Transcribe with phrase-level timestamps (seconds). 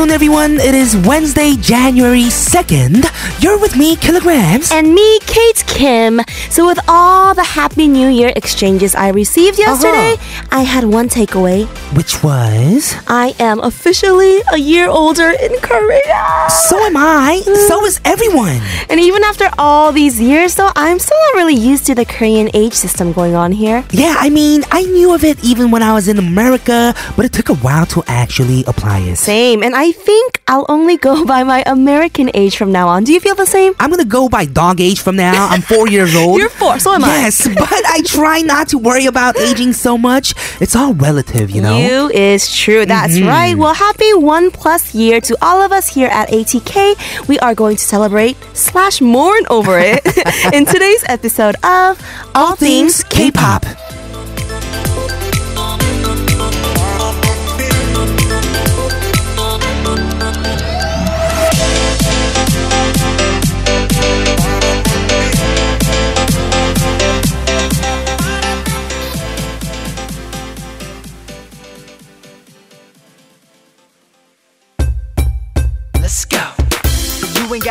[0.00, 0.52] afternoon, everyone.
[0.60, 3.09] It is Wednesday, January 2nd.
[3.40, 4.70] You're with me, Kilograms.
[4.70, 6.20] And me, Kate Kim.
[6.50, 9.70] So, with all the Happy New Year exchanges I received uh-huh.
[9.70, 11.64] yesterday, I had one takeaway.
[11.96, 12.94] Which was?
[13.06, 16.48] I am officially a year older in Korea.
[16.50, 17.40] So am I.
[17.68, 18.60] So is everyone.
[18.90, 22.50] And even after all these years, though, I'm still not really used to the Korean
[22.52, 23.84] age system going on here.
[23.90, 27.32] Yeah, I mean, I knew of it even when I was in America, but it
[27.32, 29.16] took a while to actually apply it.
[29.16, 29.62] Same.
[29.62, 33.04] And I think I'll only go by my American age from now on.
[33.04, 33.74] Do you feel the same?
[33.80, 35.46] I'm gonna go by dog age from now.
[35.48, 36.38] I'm four years old.
[36.40, 37.08] You're four, so am I.
[37.08, 40.34] Yes, but I try not to worry about aging so much.
[40.60, 41.78] It's all relative, you know?
[41.78, 42.86] You is true.
[42.86, 43.28] That's Mm-hmm.
[43.28, 43.54] right.
[43.56, 47.28] Well, happy one plus year to all of us here at ATK.
[47.28, 50.04] We are going to celebrate slash mourn over it
[50.54, 52.00] in today's episode of
[52.34, 53.64] All, Things K-pop.
[53.64, 53.89] Let's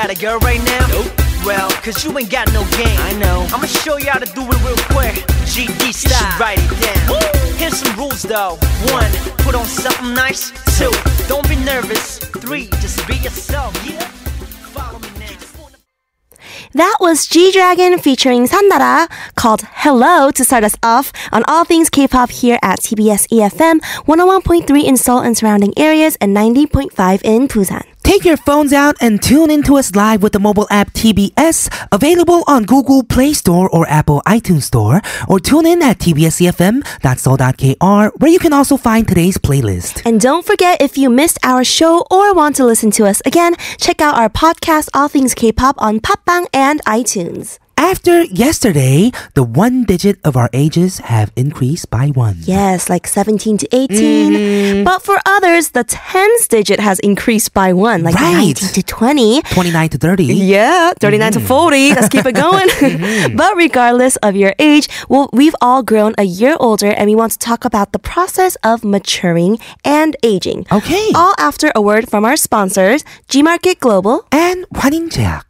[0.10, 0.88] got a girl right now?
[0.88, 1.12] Nope.
[1.46, 3.00] Well, cause you ain't got no game.
[3.00, 3.48] I know.
[3.54, 5.16] I'ma show you how to do it real quick.
[5.46, 6.20] GD style.
[6.20, 7.58] You should write it down.
[7.58, 8.58] Here's some rules though.
[8.92, 10.52] One, put on something nice.
[10.78, 10.92] Two,
[11.28, 12.18] don't be nervous.
[12.20, 13.74] Three, just be yourself.
[13.86, 14.00] Yeah.
[14.74, 15.28] Follow me now.
[16.74, 21.90] That was G Dragon featuring Sandara called Hello to start us off on all things
[21.90, 27.89] K-pop here at TBS EFM 101.3 in Seoul and surrounding areas and 90.5 in Busan.
[28.10, 32.44] Take your phones out and tune into us live with the mobile app TBS, available
[32.48, 38.40] on Google Play Store or Apple iTunes Store, or tune in at tbscfm.so.kr, where you
[38.40, 40.02] can also find today's playlist.
[40.06, 43.54] And don't forget, if you missed our show or want to listen to us again,
[43.78, 47.60] check out our podcast, All Things K-Pop, on Podbbang and iTunes.
[47.80, 52.36] After yesterday, the one digit of our ages have increased by one.
[52.42, 54.34] Yes, like 17 to 18.
[54.34, 54.84] Mm.
[54.84, 58.52] But for others, the tens digit has increased by one, like right.
[58.52, 59.42] 19 to 20.
[59.44, 60.24] 29 to 30.
[60.26, 61.34] Yeah, 39 mm.
[61.34, 61.48] to mm-hmm.
[61.48, 61.90] 40.
[61.96, 62.68] Let's keep it going.
[62.68, 63.38] mm-hmm.
[63.38, 67.32] But regardless of your age, well, we've all grown a year older and we want
[67.32, 70.68] to talk about the process of maturing and aging.
[70.70, 71.12] Okay.
[71.16, 75.49] All after a word from our sponsors, G Market Global and Hwaningjeak.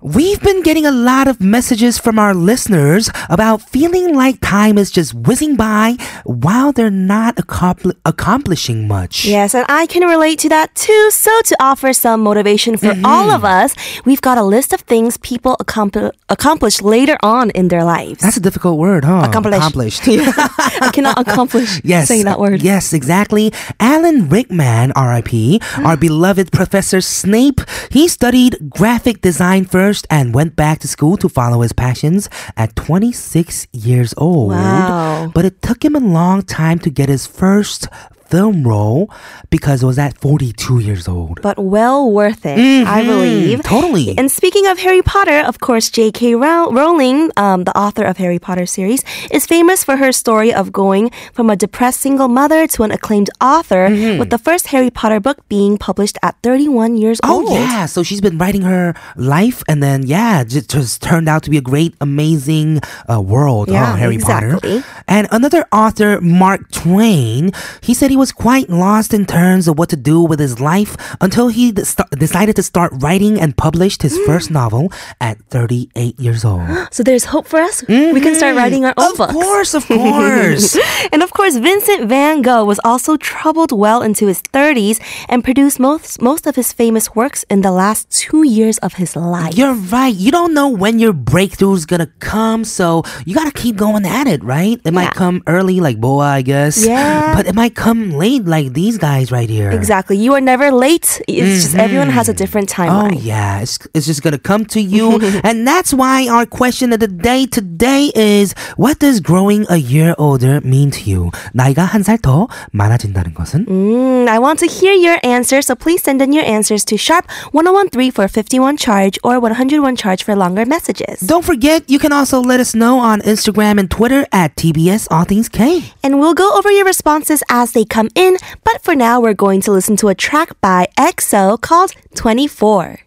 [0.00, 4.92] We've been getting a lot of messages from our listeners about feeling like time is
[4.92, 9.24] just whizzing by while they're not accompli- accomplishing much.
[9.24, 11.10] Yes, and I can relate to that too.
[11.10, 13.04] So, to offer some motivation for Mm-hmm.
[13.04, 17.66] all of us, we've got a list of things people accompli- accomplish later on in
[17.66, 18.20] their lives.
[18.20, 19.24] That's a difficult word, huh?
[19.28, 19.56] Accomplish.
[19.56, 20.02] Accomplished.
[20.06, 22.06] I cannot accomplish Yes.
[22.06, 22.62] saying that word.
[22.62, 23.52] Yes, exactly.
[23.80, 27.60] Alan Rickman, RIP, our beloved Professor Snape,
[27.90, 32.76] he studied graphic design first and went back to school to follow his passions at
[32.76, 34.50] 26 years old.
[34.50, 35.30] Wow.
[35.34, 37.88] But it took him a long time to get his first
[38.28, 39.10] film role
[39.50, 41.40] because it was at 42 years old.
[41.42, 43.60] But well worth it, I believe.
[43.60, 43.68] Mm-hmm.
[43.68, 44.14] Totally.
[44.18, 46.34] And speaking of Harry Potter, of course, J.K.
[46.34, 51.10] Rowling, um, the author of Harry Potter series, is famous for her story of going
[51.32, 53.88] from a depressed single mother to an acclaimed author,
[54.18, 57.30] with the first Harry Potter book being published at 31 years Mm-hmm.
[57.32, 57.50] Oh old.
[57.58, 61.50] yeah, so she's been writing her life, and then yeah, just, just turned out to
[61.50, 62.80] be a great, amazing
[63.10, 63.68] uh, world.
[63.70, 64.54] Yeah, huh, Harry Potter.
[64.60, 64.82] exactly.
[65.08, 67.50] And another author, Mark Twain,
[67.80, 70.96] he said he was quite lost in terms of what to do with his life
[71.20, 74.54] until he d- st- decided to start writing and published his first mm.
[74.54, 76.68] novel at 38 years old.
[76.90, 77.82] So there's hope for us.
[77.82, 78.14] Mm-hmm.
[78.14, 79.34] We can start writing our own of books.
[79.34, 80.76] Of course, of course.
[81.12, 84.98] and of course, Vincent van Gogh was also troubled well into his 30s
[85.28, 89.14] and produced most, most of his famous works in the last two years of his
[89.14, 89.56] life.
[89.56, 90.14] You're right.
[90.14, 94.42] You don't know when your breakthrough's gonna come, so you gotta keep going at it,
[94.42, 94.80] right?
[94.84, 96.84] It might come early, like BoA, I guess.
[96.84, 97.34] Yeah.
[97.34, 99.71] But it might come late, like these guys right here.
[99.71, 100.17] Exactly.
[100.17, 101.21] You are never late.
[101.27, 102.81] It's just everyone has a different Mm-hmm.
[102.89, 103.19] Oh timeline.
[103.23, 107.07] yeah, it's, it's just gonna come to you, and that's why our question of the
[107.07, 111.31] day today is: What does growing a year older mean to you?
[111.53, 113.65] 나이가 한 살 더 많아진다는 것은?
[113.67, 117.25] Mm, I want to hear your answer, so please send in your answers to sharp
[117.51, 121.19] 1013 for 51 charge or 101 charge for longer messages.
[121.19, 125.25] Don't forget, you can also let us know on Instagram and Twitter at TBS All
[125.25, 125.83] Things K.
[126.03, 129.34] And we'll go over your responses as they come come in, but for now we're
[129.34, 133.00] going to listen to a track by EXO called 24.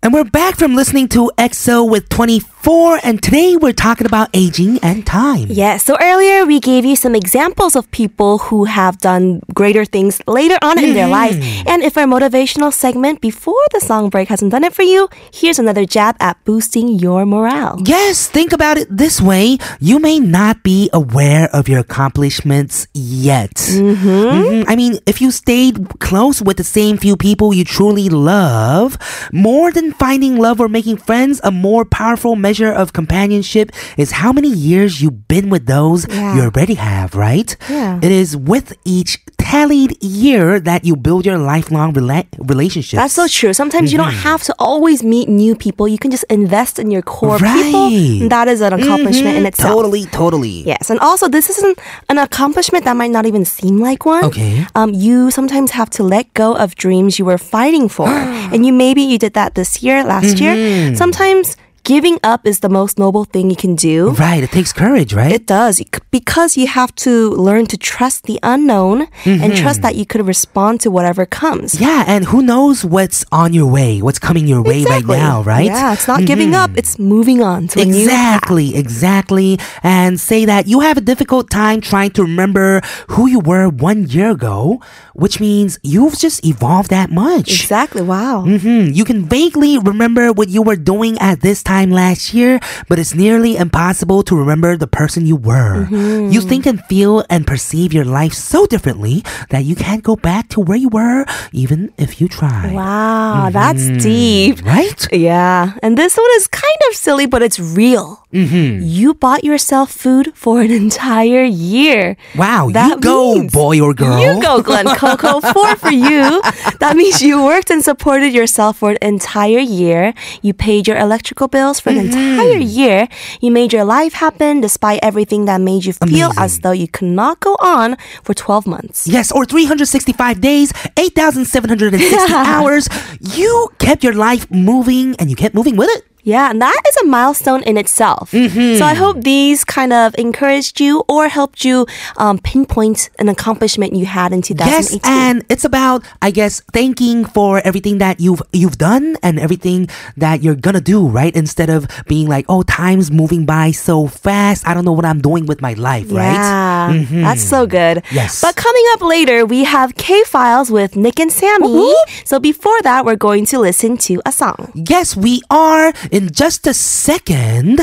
[0.00, 4.78] And we're back from listening to EXO with 24 and today we're talking about aging
[4.82, 5.46] and time.
[5.48, 10.20] Yes, so earlier we gave you some examples of people who have done greater things
[10.26, 11.34] later on in their life.
[11.66, 15.58] And if our motivational segment before the song break hasn't done it for you, here's
[15.58, 17.80] another jab at boosting your morale.
[17.84, 19.56] Yes, think about it this way.
[19.80, 23.54] You may not be aware of your accomplishments yet.
[23.54, 24.64] Mhm.
[24.68, 28.98] I mean, if you stayed close with the same few people you truly love,
[29.32, 34.32] more than finding love or making friends, a more powerful measure of companionship is how
[34.32, 36.34] many years you've been with those Yeah.
[36.34, 37.54] you already have, right?
[37.70, 37.98] Yeah.
[38.02, 42.98] It is with each tallied year that you build your lifelong rela- relationships.
[43.00, 43.52] That's so true.
[43.54, 45.88] Sometimes you don't have to always meet new people.
[45.88, 47.64] You can just invest in your core Right.
[47.64, 48.28] people.
[48.28, 49.72] That is an accomplishment in Mhm, itself.
[49.72, 50.64] Totally, totally.
[50.66, 51.78] Yes, and also this isn't
[52.10, 54.24] an accomplishment that might not even seem like one.
[54.24, 54.66] Okay.
[54.74, 58.08] Um, you sometimes have to let go of dreams you were fighting for,
[58.52, 60.44] and you maybe you did that this year, last Mm-hmm.
[60.44, 60.94] year.
[60.96, 61.56] Sometimes
[61.88, 64.10] giving up is the most noble thing you can do.
[64.26, 65.32] Right, it takes courage, right?
[65.32, 65.80] It does
[66.10, 67.12] because you have to
[67.48, 69.62] learn to trust the unknown and Mm-hmm.
[69.64, 71.80] trust that you could respond to whatever comes.
[71.80, 75.70] Yeah, and who knows what's on your way, what's coming your way right now, right?
[75.72, 75.82] Mm-hmm.
[75.84, 77.76] Yeah, it's not giving up; it's moving on to.
[77.80, 79.50] Exactly, exactly.
[79.82, 82.68] And say that you have a difficult time trying to remember
[83.14, 84.82] who you were one year ago,
[85.18, 87.50] which means you've just evolved that much.
[87.50, 88.02] Exactly.
[88.02, 88.42] Wow.
[88.46, 92.98] hmm You can vaguely remember what you were doing at this time last year, but
[92.98, 95.86] it's nearly impossible to remember the person you were.
[95.90, 96.30] Mm-hmm.
[96.30, 100.48] You think and feel and perceive your life so differently that you can't go back
[100.54, 102.70] to where you were, even if you try.
[102.72, 104.62] Wow, that's deep.
[104.64, 105.00] Right?
[105.12, 108.22] Yeah, and this one is kind of silly, but it's real.
[108.32, 108.84] Mm-hmm.
[108.84, 112.16] You bought yourself food for an entire year.
[112.36, 114.20] Wow, you That go, boy or girl.
[114.20, 114.86] You go, Glenn
[115.16, 115.40] Coco.
[115.52, 116.40] Four for you.
[116.80, 120.12] That means you worked and supported yourself for an entire year.
[120.42, 122.18] You paid your electrical bills for an Mm-hmm.
[122.18, 123.08] entire year.
[123.40, 126.44] You made your life happen despite everything that made you feel Amazing.
[126.44, 129.06] as though you could not go on for 12 months.
[129.06, 132.88] Yes, or 365 days, 8,760 hours.
[133.20, 136.04] You kept your life moving and you kept moving with it.
[136.28, 138.32] Yeah, and that is a milestone in itself.
[138.32, 138.76] Mm-hmm.
[138.78, 141.86] So I hope these kind of encouraged you or helped you
[142.18, 144.68] um, pinpoint an accomplishment you had in 2018.
[144.68, 149.88] Yes, and it's about, I guess, thanking for everything that you've you've done and everything
[150.18, 151.34] that you're gonna do, right?
[151.34, 154.68] Instead of being like, oh, time's moving by so fast.
[154.68, 156.92] I don't know what I'm doing with my life, right?
[156.92, 157.14] Mm-hmm.
[157.14, 158.02] Yeah, that's so good.
[158.12, 158.42] Yes.
[158.42, 161.94] But coming up later, we have K Files with Nick and Sammy.
[162.24, 164.72] So before that, we're going to listen to a song.
[164.74, 165.92] Yes, we are.
[166.18, 167.78] In just a second,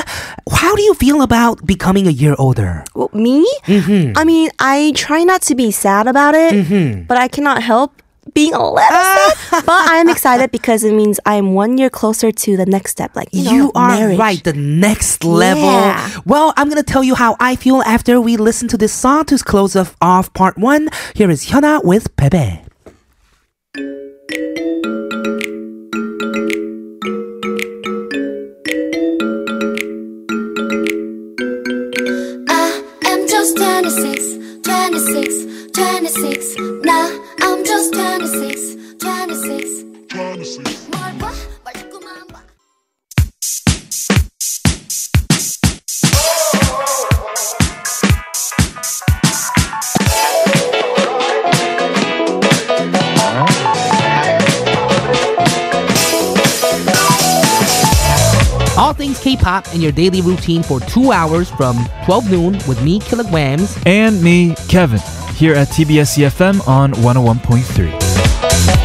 [0.52, 2.84] how do you feel about becoming a year older?
[2.94, 3.48] Well, me?
[3.66, 4.18] Mm-hmm.
[4.18, 8.02] I mean, I try not to be sad about it, but I cannot help
[8.34, 9.32] being a little Ah.
[9.52, 9.64] sad.
[9.66, 12.92] But I am excited because it means I am one year closer to the next
[12.92, 13.16] step.
[13.16, 14.20] Like, you, know, You are marriage.
[14.20, 15.64] right, the next level.
[15.64, 16.10] Yeah.
[16.26, 19.38] Well, I'm gonna tell you how I feel after we listen to this song to
[19.38, 20.90] close off, part one.
[21.16, 22.65] Here is Hyuna with Bebe.
[34.90, 36.58] 26, 26.
[36.84, 37.10] Now
[37.42, 39.84] I'm just 26, 26.
[40.10, 40.86] 26.
[58.78, 63.00] All things K-pop in your daily routine for two hours from 12 noon with me,
[63.00, 63.78] Kilograms.
[63.86, 65.00] And me, Kevin,
[65.36, 68.85] here at TBS EFM on 101.3.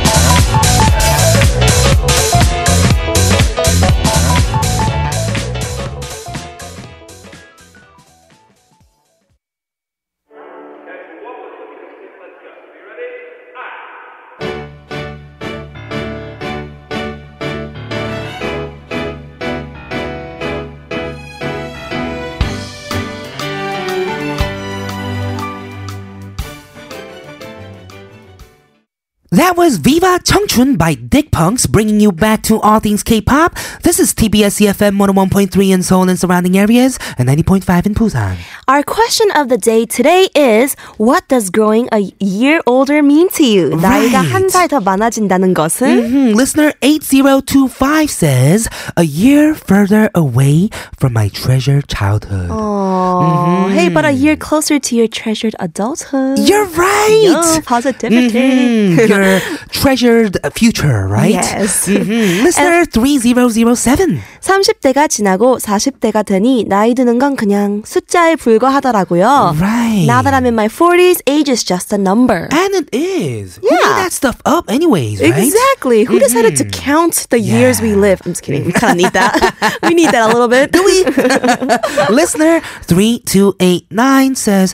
[29.70, 33.54] was Viva Chungchun by Dick Punks, bringing you back to all things K-pop.
[33.84, 38.38] This is TBS EFM 101.3 in Seoul and surrounding areas, and 90.5 in Busan.
[38.68, 43.44] Our question of the day today is What does growing a year older mean to
[43.46, 43.70] you?
[43.76, 44.32] 나이가 Right.
[44.32, 46.10] 한 살 더 많아진다는 것은?
[46.10, 52.50] Hmm, listener 8025 says, a year further away from my treasured childhood.
[52.50, 56.40] Oh, hey, but a year closer to your treasured adulthood.
[56.40, 57.22] You're right!
[57.24, 58.96] Yo, positivity.
[58.96, 59.08] Mhm.
[59.08, 61.34] You're your treasured future, right?
[61.34, 61.88] Yes.
[61.88, 62.44] Mhm.
[62.44, 64.22] Listener 3007.
[64.42, 69.56] 30대가 지나고 40대가 되니 나이 드는 건 그냥 숫자에 불과하더라고요.
[69.60, 70.06] Right.
[70.06, 72.48] Now that I'm in my 40s, age is just a number.
[72.52, 73.58] And it is.
[73.62, 74.04] Who made Yeah.
[74.04, 75.34] that stuff up anyways, right?
[75.38, 76.06] Exactly.
[76.06, 78.22] Who decided to count the years we live?
[78.26, 78.66] I'm just kidding.
[78.66, 79.34] We kind of need that.
[79.84, 80.72] we need that a little bit.
[80.72, 81.04] Do we?
[82.14, 84.74] Listener 3289 says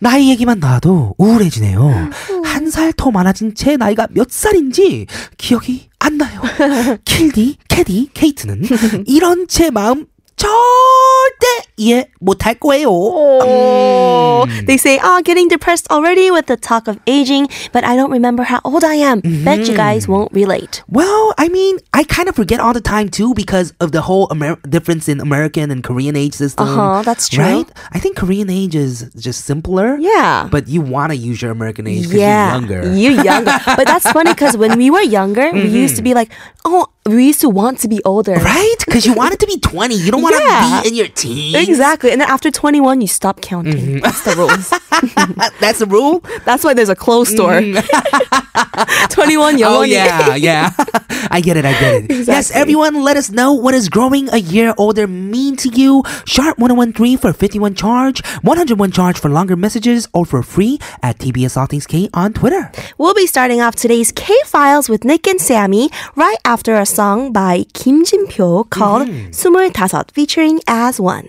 [0.00, 2.10] 나이 얘기만 나와도 우울해지네요.
[2.44, 5.06] 한살 더 많아진 제 나이가 몇 살인지
[5.38, 6.40] 기억이 안 나요.
[7.04, 8.62] 킬디, 캐디, 케이트는
[9.06, 10.06] 이런 제 마음
[10.39, 12.89] 절대 이해 못할 거예요.
[12.89, 18.11] Oh, they say, oh, getting depressed already with the talk of aging, but I don't
[18.11, 19.21] remember how old I am.
[19.43, 20.83] Bet you guys won't relate.
[20.89, 24.27] Well, I mean, I kind of forget all the time too because of the whole
[24.31, 26.67] Amer- difference in American and Korean age system.
[26.67, 27.43] Uh-huh, that's true.
[27.43, 27.67] Right?
[27.91, 29.97] I think Korean age is just simpler.
[29.99, 30.47] Yeah.
[30.51, 32.81] But you want to use your American age because yeah, you're younger.
[32.95, 33.57] You younger.
[33.65, 36.31] but that's funny because when we were younger, we used to be like,
[36.65, 38.34] oh, we used to want to be older.
[38.34, 38.74] Right?
[38.86, 39.94] Because you wanted to be 20.
[39.94, 40.82] You don't want to Yeah.
[40.82, 41.68] be in your teens.
[41.68, 42.10] Exactly.
[42.12, 43.76] And then after 21, you stop counting.
[43.76, 43.98] Mm-hmm.
[44.00, 44.70] That's the rules.
[45.60, 46.20] That's the rule.
[46.44, 47.52] That's why there's a closed door.
[47.52, 47.80] Mm.
[49.10, 49.68] Twenty oh, one store.
[49.70, 50.70] Oh yeah, yeah.
[51.30, 51.64] I get it.
[51.64, 52.04] I get it.
[52.04, 52.26] Exactly.
[52.26, 53.02] Yes, everyone.
[53.02, 56.02] Let us know what is growing a year older mean to you.
[56.26, 59.56] Sharp one zero one three for fifty one charge, one hundred one charge for longer
[59.56, 62.70] messages, or for free at TBS All Things K on Twitter.
[62.98, 67.32] We'll be starting off today's K files with Nick and Sammy right after a song
[67.32, 69.30] by Kim Jin Pyo called mm-hmm.
[69.30, 69.72] mm.
[69.72, 71.28] Tassot featuring As One.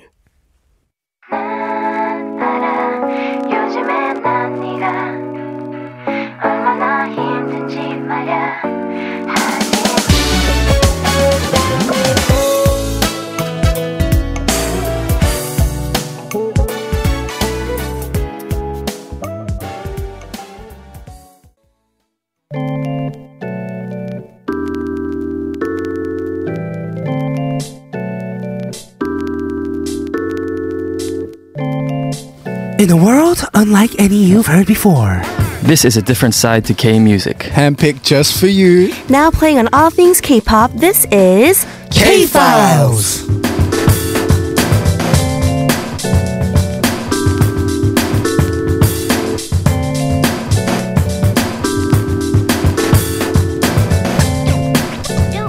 [32.82, 35.22] In a world unlike any you've heard before.
[35.62, 37.38] This is a different side to K music.
[37.38, 38.92] Handpicked just for you.
[39.08, 43.51] Now playing on all things K-pop, this is K-Files.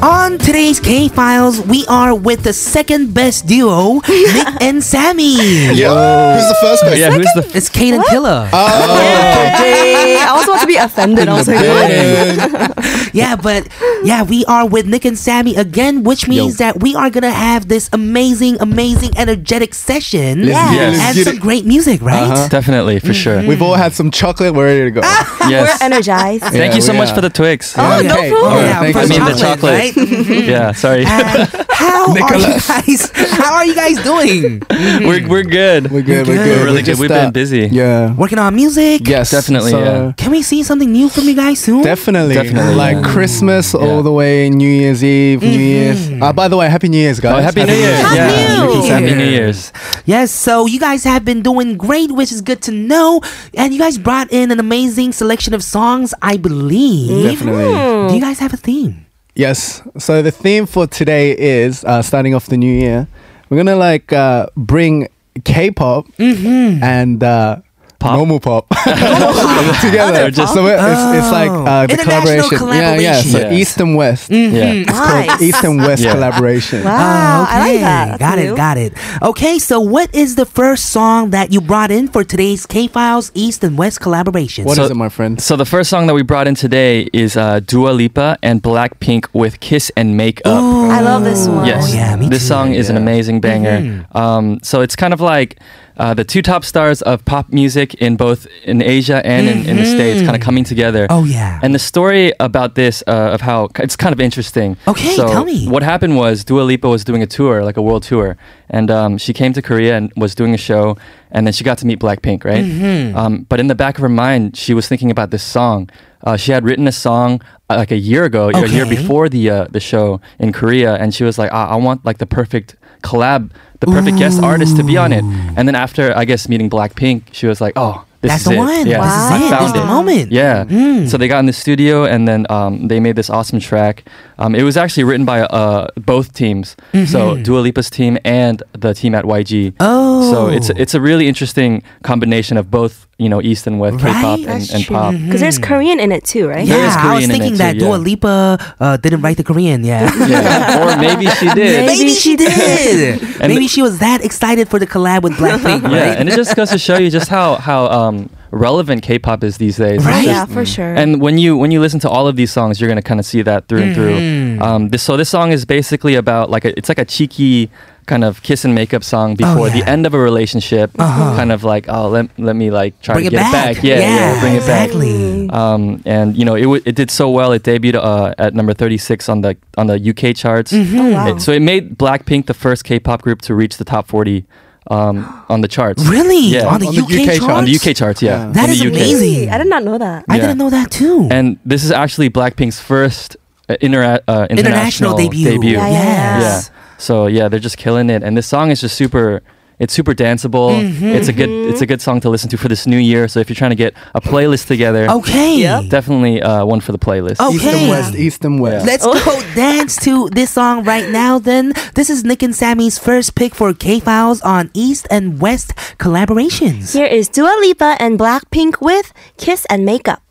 [0.02, 5.36] On today's K Files, we are with the second best duo, Nick and Sammy.
[5.78, 6.34] Yeah.
[6.34, 6.98] Who's the first person?
[6.98, 8.46] Yeah, who's the It's Kate and Killa.
[8.50, 11.28] Hey, I was about to be offended.
[11.28, 13.14] I was like, what?
[13.14, 13.68] Yeah, but
[14.02, 16.66] yeah, we are with Nick and Sammy again, which means Yo.
[16.66, 21.14] that we are gonna have this amazing, amazing, energetic session Let's get it, let's and
[21.16, 21.40] get some it.
[21.40, 22.22] great music, right?
[22.24, 22.48] Uh-huh.
[22.48, 23.46] definitely for sure?
[23.46, 24.52] We've all had some chocolate.
[24.54, 25.02] We're ready to go.
[25.42, 25.80] Yes.
[25.80, 26.44] We're energized.
[26.44, 27.16] Thank Yeah, you so we much are.
[27.16, 27.76] for the Twix.
[27.76, 28.30] Oh, no Okay.
[28.30, 28.52] problem.
[28.52, 29.06] All right, yeah, thank for you.
[29.06, 29.72] I mean the chocolate.
[29.74, 29.91] right?
[29.92, 30.46] Mhm.
[30.52, 31.04] yeah, sorry.
[31.04, 33.10] And how are you guys?
[33.30, 34.62] How are you guys doing?
[35.06, 35.90] we're we're good.
[35.90, 36.26] We're good.
[36.26, 36.44] We're We're good.
[36.44, 36.58] good.
[36.60, 37.10] We're really just, good.
[37.10, 37.68] We've uh, been busy.
[37.72, 38.14] Yeah.
[38.14, 39.06] Working on music.
[39.06, 39.30] Yes.
[39.30, 40.12] Definitely, yeah.
[40.16, 41.82] Can we see something new from you guys soon?
[41.82, 42.34] Definitely.
[42.34, 43.12] Definitely, Like yeah.
[43.12, 43.80] Christmas Yeah.
[43.80, 46.10] all the way, New Year's Eve, New Year's.
[46.22, 47.38] Uh, by the way, Happy New Year's, guys.
[47.38, 47.96] Oh, happy New Year!
[47.96, 49.16] Happy yeah, New Happy Year.
[49.16, 49.72] New Year's.
[50.06, 53.20] Yes, so you guys have been doing great, which is good to know.
[53.54, 57.24] And you guys brought in an amazing selection of songs, I believe.
[57.38, 58.08] Definitely.
[58.08, 59.06] Do you guys have a theme?
[59.34, 59.82] Yes.
[59.98, 63.08] So the theme for today is uh, starting off the new year.
[63.48, 65.08] We're gonna like uh, bring
[65.44, 66.82] K-pop Mm-hmm.
[66.82, 67.56] and uh,
[68.02, 68.16] Pop?
[68.16, 68.68] normal pop
[69.80, 70.30] together.
[70.30, 73.00] Just- so it- it's, it's like uh, the International collaboration.
[73.00, 73.20] Yeah, yeah.
[73.20, 73.58] So collaboration.
[73.58, 74.30] East and West.
[74.30, 74.72] Yeah.
[74.72, 75.42] It's called Nice.
[75.42, 76.12] East and West Yeah.
[76.12, 76.84] collaboration.
[76.84, 78.06] Wow, I like that.
[78.06, 78.52] That's got new.
[78.52, 78.92] it, got it.
[79.22, 83.30] Okay, so what is the first song that you brought in for today's K Files
[83.34, 84.64] East and West collaboration?
[84.64, 85.40] What is So- it, my friend?
[85.40, 89.26] So the first song that we brought in today is uh, Dua Lipa and Blackpink
[89.32, 91.66] with "Kiss and Make Up." I love this one.
[91.66, 92.48] Yes, Oh, yeah, me this too.
[92.48, 94.06] song is an amazing banger.
[94.12, 95.58] Um, so it's kind of like
[95.96, 99.76] uh, the two top stars of pop music in both in Asia and in, in
[99.76, 101.06] the States, kind of coming together.
[101.10, 101.60] Oh, yeah.
[101.62, 104.76] And the story about this, uh, of how it's kind of interesting.
[104.88, 105.68] Okay, so tell me.
[105.68, 108.36] What happened was Dua Lipa was doing a tour, like a world tour,
[108.70, 110.96] and um, she came to Korea and was doing a show,
[111.30, 112.64] and then she got to meet Blackpink, right?
[112.64, 113.16] Mm-hmm.
[113.16, 115.90] Um, but in the back of her mind, she was thinking about this song.
[116.24, 119.50] Uh, she had written a song uh, like a year ago, a year before the
[119.50, 122.76] uh, the show in Korea, and she was like, "Ah, I want like the perfect
[123.02, 123.50] collab,
[123.82, 125.24] the perfect guest artist to be on it.
[125.56, 128.54] And then after, I guess meeting Blackpink, she was like, "Oh, this That's is the
[128.54, 128.58] it.
[128.58, 128.86] one.
[128.86, 129.50] Yeah, This this is is, I it.
[129.50, 129.86] found is the it.
[129.96, 130.26] moment.
[130.32, 130.64] Yeah.
[130.64, 131.08] Mm.
[131.10, 134.04] So they got in the studio and then um, they made this awesome track.
[134.38, 138.94] Um, it was actually written by uh, both teams, so Dua Lipa's team and the
[138.94, 139.72] team at YG.
[139.72, 139.76] Mm-hmm.
[139.80, 140.32] Oh.
[140.32, 144.12] So it's it's a really interesting combination of both you know East and West Right?
[144.14, 145.14] K-pop and, and pop.
[145.14, 146.66] Because there's Korean in it too, right?
[146.66, 147.96] Yeah, I was thinking that too, Dua.
[147.96, 149.84] Lipa uh, didn't write the Korean.
[149.92, 150.10] Yeah.
[150.28, 150.82] Yeah.
[150.82, 151.86] or maybe she did.
[151.86, 153.38] Maybe Maybe she did.
[153.40, 156.70] Maybe she was that excited for the collab with Blackpink, Yeah, and it just goes
[156.70, 160.04] to show you just how how um, relevant K-pop is these days.
[160.04, 160.24] Right.
[160.24, 160.94] just- Yeah, for sure.
[160.94, 163.26] And when you when you listen to all of these songs, you're gonna kind of
[163.26, 164.16] see that through and through.
[164.16, 164.62] Mm-hmm.
[164.62, 167.70] Um, this, so this song is basically about like a, it's like a cheeky
[168.06, 169.82] kind of kiss and makeup song before the Oh, yeah.
[169.82, 169.92] Uh-huh.
[169.92, 170.92] end of a relationship.
[170.96, 173.70] Kind of like oh let let me like try Bring to it get back.
[173.70, 173.84] it back.
[173.84, 174.88] Yeah, yeah, bring it back.
[174.88, 175.48] exactly.
[175.50, 177.52] Um, and you know it w- it did so well.
[177.52, 180.72] It debuted uh, at number 36 on the on the UK charts.
[180.72, 180.98] Mm-hmm.
[181.00, 181.28] Oh, wow.
[181.28, 184.44] It- so it made Blackpink the first K-pop group to reach the top 40
[184.90, 186.04] um, on the charts.
[186.06, 186.40] Really?
[186.48, 186.66] Yeah.
[186.66, 187.44] On the, On the UK, UK charts?
[187.58, 188.50] On the UK charts, yeah.
[188.52, 188.92] That in is the UK.
[188.94, 189.50] amazing.
[189.50, 190.24] I did not know that.
[190.28, 191.28] I didn't know that too.
[191.30, 193.36] And this is actually Blackpink's first
[193.68, 195.70] uh, inter- uh, International international, debut.
[195.78, 196.60] Yeah, yeah, yeah.
[197.02, 197.06] Yes.
[197.06, 199.42] So yeah, they're just killing it, and this song is just super.
[199.78, 200.70] It's super danceable.
[200.78, 201.06] Mm-hmm.
[201.06, 201.48] It's a good.
[201.50, 203.26] It's a good song to listen to for this new year.
[203.26, 205.58] So if you're trying to get a playlist together, Okay.
[205.58, 205.88] Yep.
[205.88, 207.40] definitely uh, one for the playlist.
[207.40, 207.56] Okay.
[207.56, 208.86] East and West, East and West.
[208.86, 209.14] Let's go
[209.56, 211.72] dance to this song right now then.
[211.96, 216.92] This is Nick and Sammy's first pick for K-Files on East and West collaborations.
[216.92, 220.22] Here is Dua Lipa and Blackpink with Kiss and Makeup.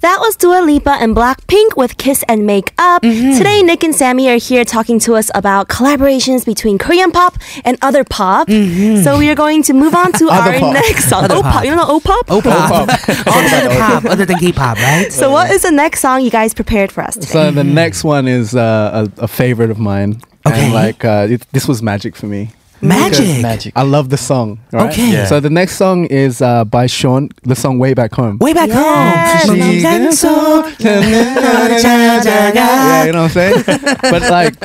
[0.02, 3.02] That was Dua Lipa and Blackpink with Kiss and Make Up.
[3.02, 3.36] Mm-hmm.
[3.40, 7.80] Today, Nick and Sammy are here talking to us about collaborations between Korean pop and
[7.82, 8.48] other pop.
[8.48, 10.74] So we are going to move on to our pop.
[10.74, 11.24] next song.
[11.24, 11.32] Mm-hmm.
[11.32, 11.54] Other O pop.
[11.54, 11.66] pop.
[11.66, 12.30] You know O pop?
[12.30, 12.72] O-pop.
[12.72, 12.86] All
[13.42, 15.12] the other pop other than K-pop, right?
[15.12, 17.28] So what is the next song you guys prepared for us today?
[17.28, 20.22] So the next one is uh, a, a favorite of mine.
[20.46, 20.64] Okay.
[20.66, 22.52] And like uh, it, this was magic for me.
[22.82, 23.42] Magic.
[23.42, 23.74] Magic.
[23.76, 24.60] I love the song.
[24.72, 24.92] right?
[24.92, 25.12] Okay.
[25.12, 25.26] Yeah.
[25.26, 27.30] So the next song is uh, by Shaun.
[27.44, 29.48] The song "Way Back Home." Way back Yes.
[29.48, 29.58] home.
[30.80, 33.63] yeah, you know what I'm saying?
[34.02, 34.56] but like,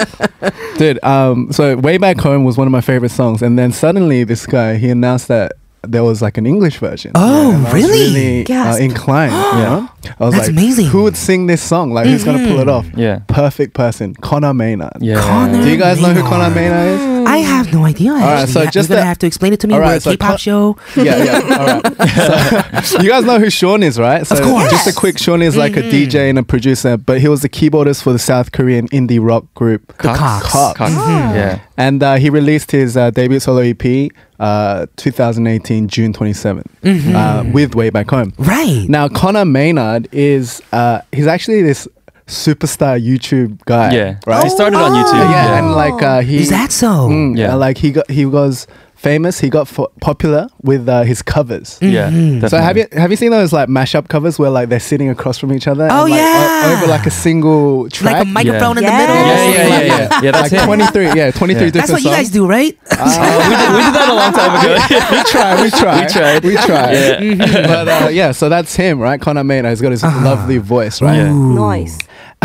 [0.79, 4.25] dude, um, so "Way Back Home" was one of my favorite songs, and then suddenly
[4.25, 7.13] this guy he announced that there was like an English version.
[7.15, 7.99] Oh, and I was really?
[8.15, 8.81] really uh, Gasp.
[8.81, 9.33] inclined.
[9.33, 9.89] you know?
[10.21, 10.87] I was That's like, amazing.
[10.87, 11.93] Who would sing this song?
[11.93, 12.87] Like, who's gonna pull it off?
[12.97, 13.21] Yeah.
[13.29, 14.93] Perfect person, Conor Maynard.
[15.01, 15.21] Yeah.
[15.21, 16.31] Conor Do you guys know who Maynard.
[16.31, 17.13] Conor Maynard is?
[17.27, 18.13] I have no idea.
[18.13, 18.27] Actually.
[18.35, 19.75] right, so Yeah, just you're gonna the- have to explain it to me.
[19.75, 20.77] All We're right, a so K-pop Con- show.
[20.97, 21.57] Yeah, yeah.
[21.59, 22.85] All right.
[22.85, 24.27] So, you guys know who Shaun is, right?
[24.27, 24.69] So Of course.
[24.71, 27.49] Just a quick Shaun is like a DJ and a producer, but he was the
[27.49, 29.87] keyboardist for the South Korean indie rock group.
[29.99, 30.41] The Koxx.
[30.41, 30.75] Koxx.
[30.75, 30.91] Koxx.
[31.37, 31.61] Yeah.
[31.77, 34.11] And uh, he released his uh, debut solo EP
[34.43, 36.67] uh, 2018, June 27th,
[37.15, 38.33] uh, with Way Back Home.
[38.39, 38.87] Right.
[38.89, 41.87] Now, Conor Maynard is, uh, he's actually this
[42.27, 43.95] superstar YouTube guy.
[43.95, 44.17] Yeah.
[44.27, 44.45] Right?
[44.45, 45.31] He started on YouTube.
[45.31, 47.09] yeah, and like uh, he Is that so?
[47.09, 47.49] Mm, Yeah.
[47.49, 48.67] yeah, like he got he was
[49.03, 49.41] famous.
[49.41, 51.79] He got fo- popular with uh, his covers.
[51.83, 52.11] Yeah.
[52.11, 52.47] Mm-hmm.
[52.47, 55.39] So have you have you seen those like mashup covers where like they're sitting across
[55.39, 55.89] from each other?
[55.91, 56.73] Oh, and, like, o- yeah.
[56.79, 58.13] over like a single track.
[58.15, 58.99] Like a microphone in the Yeah.
[58.99, 59.17] middle.
[59.17, 60.21] Yeah, yeah, yeah, yeah.
[60.23, 60.67] Yeah, that's like him.
[60.67, 61.71] twenty three, yeah, twenty three Yeah.
[61.73, 62.79] That's what you guys do, right?
[62.91, 64.73] we, did, we did that a long time ago.
[65.17, 66.45] we tried, we tried, We tried.
[66.45, 66.93] we tried.
[66.93, 67.67] Yeah.
[67.67, 69.21] but uh, yeah, so that's him, right?
[69.21, 69.71] Conor Maynard.
[69.73, 71.17] He's got his lovely voice, right?
[71.17, 71.33] Yeah.
[71.33, 71.99] Noise.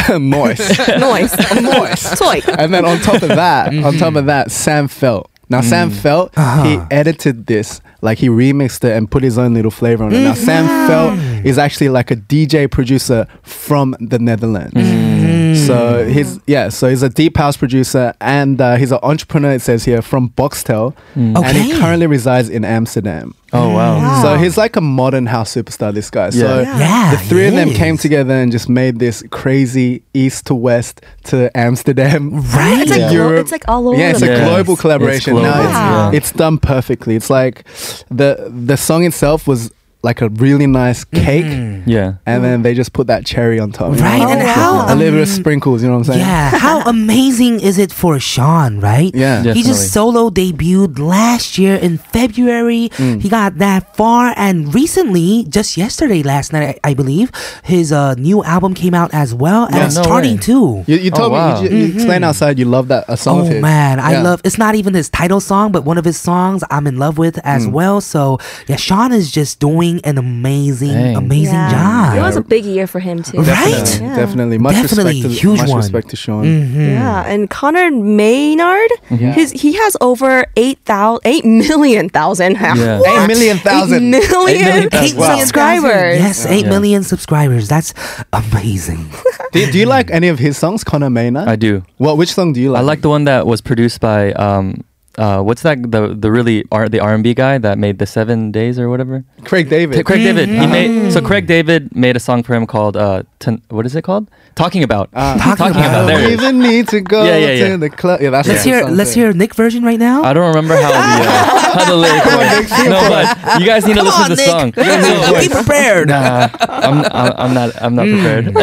[0.19, 0.77] Moist.
[0.99, 1.35] Noise.
[1.61, 2.17] Moist.
[2.17, 2.39] Toy.
[2.57, 4.17] and then on top of that, on top Mm-hmm.
[4.17, 5.25] of that, Sam Feldt.
[5.49, 6.63] Now Sam Feldt, Uh-huh.
[6.63, 10.21] he edited this, like he remixed it and put his own little flavor on it.
[10.21, 10.91] Now Sam Mm-hmm.
[10.91, 14.73] Feldt is actually like a DJ producer from the Netherlands.
[14.73, 15.65] Mm.
[15.67, 19.51] So he's yeah, so he's a deep house producer and uh, he's an entrepreneur.
[19.53, 23.33] It says here from Boxtel, and he currently resides in Amsterdam.
[23.53, 23.97] Oh wow.
[23.97, 24.21] Wow.
[24.21, 25.93] So he's like a modern house superstar.
[25.93, 26.29] This guy.
[26.31, 26.79] So Yeah.
[26.79, 27.77] Yeah, the three he of them is.
[27.77, 32.41] came together and just made this crazy east to west to Amsterdam.
[32.57, 32.81] Right.
[32.81, 33.09] It's like, Yeah.
[33.09, 33.41] glo- Europe.
[33.41, 34.45] it's like all over Yeah, it's the a Yeah.
[34.45, 35.33] global It's collaboration.
[35.33, 37.15] global, Now it's, it's done perfectly.
[37.15, 37.63] It's like
[38.09, 39.71] the the song itself was
[40.03, 41.43] like a really nice cake,
[41.85, 42.13] Yeah.
[42.25, 43.91] and then they just put that cherry on top.
[43.91, 44.03] you know?
[44.03, 45.81] Right, and Just how, a little bit of sprinkles.
[45.81, 46.19] You know what I'm saying?
[46.19, 49.11] Yeah, how amazing is it for Shaun, right?
[49.13, 49.41] Yeah.
[49.53, 52.89] He just solo debuted last year in February.
[52.93, 53.21] Mm.
[53.21, 57.31] He got that far, and recently, just yesterday, last night, I, I believe,
[57.63, 59.85] his uh, new album came out as well, and Yeah.
[59.87, 60.41] it's No charting way.
[60.41, 60.83] too.
[60.87, 61.59] You, you Oh, told wow.
[61.61, 62.59] me you, you explained outside.
[62.59, 63.61] You love that a song Oh of his.
[63.61, 64.41] man, I love.
[64.43, 67.39] It's not even his title song, but one of his songs I'm in love with
[67.43, 67.71] as Mm.
[67.71, 67.99] well.
[68.01, 71.15] So yeah, Shaun is just doing doing an amazing, Dang.
[71.15, 71.71] amazing Yeah.
[71.71, 72.17] job.
[72.17, 73.37] It was a big year for him too.
[73.37, 73.45] Right?
[73.45, 74.15] Definitely, Yeah.
[74.15, 74.57] definitely.
[74.57, 75.77] Much Definitely, respect to huge much one.
[75.77, 76.43] respect to Shaun.
[76.45, 76.91] Mhm.
[76.93, 82.99] Yeah, and Conor Maynard, his he has over eight thousand, eight million thousand, Yeah.
[82.99, 83.09] What?
[83.23, 84.13] Eight million thousand.
[84.13, 85.39] Eight million Eight million thousand.
[85.39, 86.19] subscribers.
[86.19, 86.69] Yes, eight Yeah.
[86.69, 87.67] million subscribers.
[87.67, 87.93] That's
[88.33, 89.05] amazing.
[89.53, 91.47] do, do you like any of his songs, Conor Maynard?
[91.47, 91.83] I do.
[91.97, 92.17] What?
[92.17, 92.81] Which song do you like?
[92.81, 94.83] I like the one that was produced by um
[95.17, 98.05] uh what's that the the really R the R and B guy that made the
[98.05, 99.23] Seven Days or whatever.
[99.45, 100.05] Craig David.
[100.05, 100.47] Craig David.
[100.49, 103.95] He made so Craig David made a song for him called uh ton, what is
[103.95, 104.29] it called?
[104.55, 105.09] Talking about.
[105.15, 105.55] Ah.
[105.57, 106.03] Talking about.
[106.03, 107.67] I There don't even need to go Yeah, yeah, yeah.
[107.69, 108.21] to the club.
[108.21, 109.19] Yeah, that's Let's hear song let's too.
[109.21, 110.21] hear Nick version right now.
[110.23, 112.69] I don't remember how the uh, how the lyric went.
[112.89, 114.49] No, but you guys need to listen on, to the Nick.
[114.49, 114.67] song.
[114.67, 115.01] You guys
[115.41, 116.07] need to- Be prepared.
[116.13, 118.53] Nah, I'm, I'm I'm not I'm not prepared.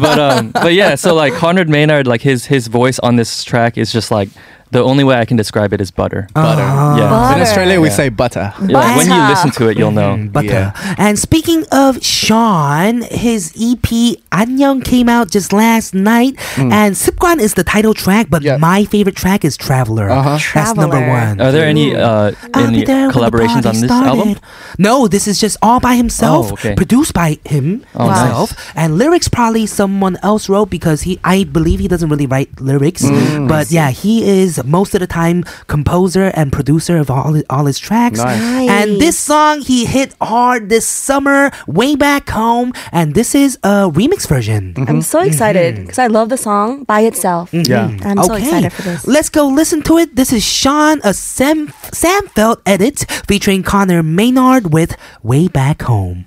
[0.00, 3.78] but um, but yeah, so like Conrad Maynard, like his his voice on this track
[3.78, 4.28] is just like
[4.70, 6.28] the only way I can describe it is butter.
[6.36, 6.42] Ah.
[6.42, 7.00] Butter.
[7.00, 7.10] Yeah.
[7.10, 7.36] Butter.
[7.36, 7.94] In Australia, we Yeah.
[7.94, 8.52] say butter.
[8.60, 8.96] Yeah, Butter.
[8.98, 10.14] When you listen to it, you'll know.
[10.14, 10.28] Mm-hmm.
[10.28, 10.72] Butter.
[10.98, 14.18] And speaking of Shaun, his EP
[14.60, 16.70] Young came out just last night, mm.
[16.70, 20.10] and Sipguan is the title track, but my favorite track is Traveler.
[20.10, 20.38] Uh-huh.
[20.54, 21.40] That's number one.
[21.40, 24.36] Are there any uh, any there the collaborations on this album?
[24.78, 26.74] No, this is just all by himself, Oh, okay.
[26.74, 28.20] produced by him Oh, nice.
[28.20, 32.60] himself, and lyrics probably someone else wrote because he, I believe, he doesn't really write
[32.60, 33.02] lyrics.
[33.02, 33.48] Mm.
[33.48, 37.78] But yeah, he is most of the time composer and producer of all all his
[37.78, 38.18] tracks.
[38.18, 38.68] Nice.
[38.68, 43.90] And this song he hit hard this summer, way back home, and this is a
[43.90, 44.74] remix version.
[44.74, 44.88] Mm-hmm.
[44.88, 45.84] I'm so excited mm-hmm.
[45.84, 47.50] because I love the song by itself.
[47.52, 47.70] Mm-hmm.
[47.70, 48.08] Yeah.
[48.08, 49.06] I'm so excited for this.
[49.06, 50.16] Let's go listen to it.
[50.16, 56.26] This is Shaun, a Sam, Sam Feldt edit featuring Conor Maynard with Way Back Home.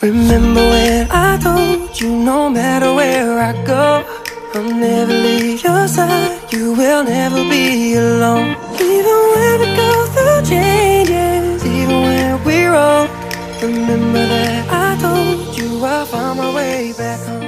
[0.00, 4.04] Remember when I told you no matter where I go,
[4.54, 6.52] I'll never leave your side.
[6.52, 8.56] You will never be alone.
[8.80, 13.10] Even when we go through changes, even when we're old.
[13.62, 17.47] Remember that I told you I'll find my way back home.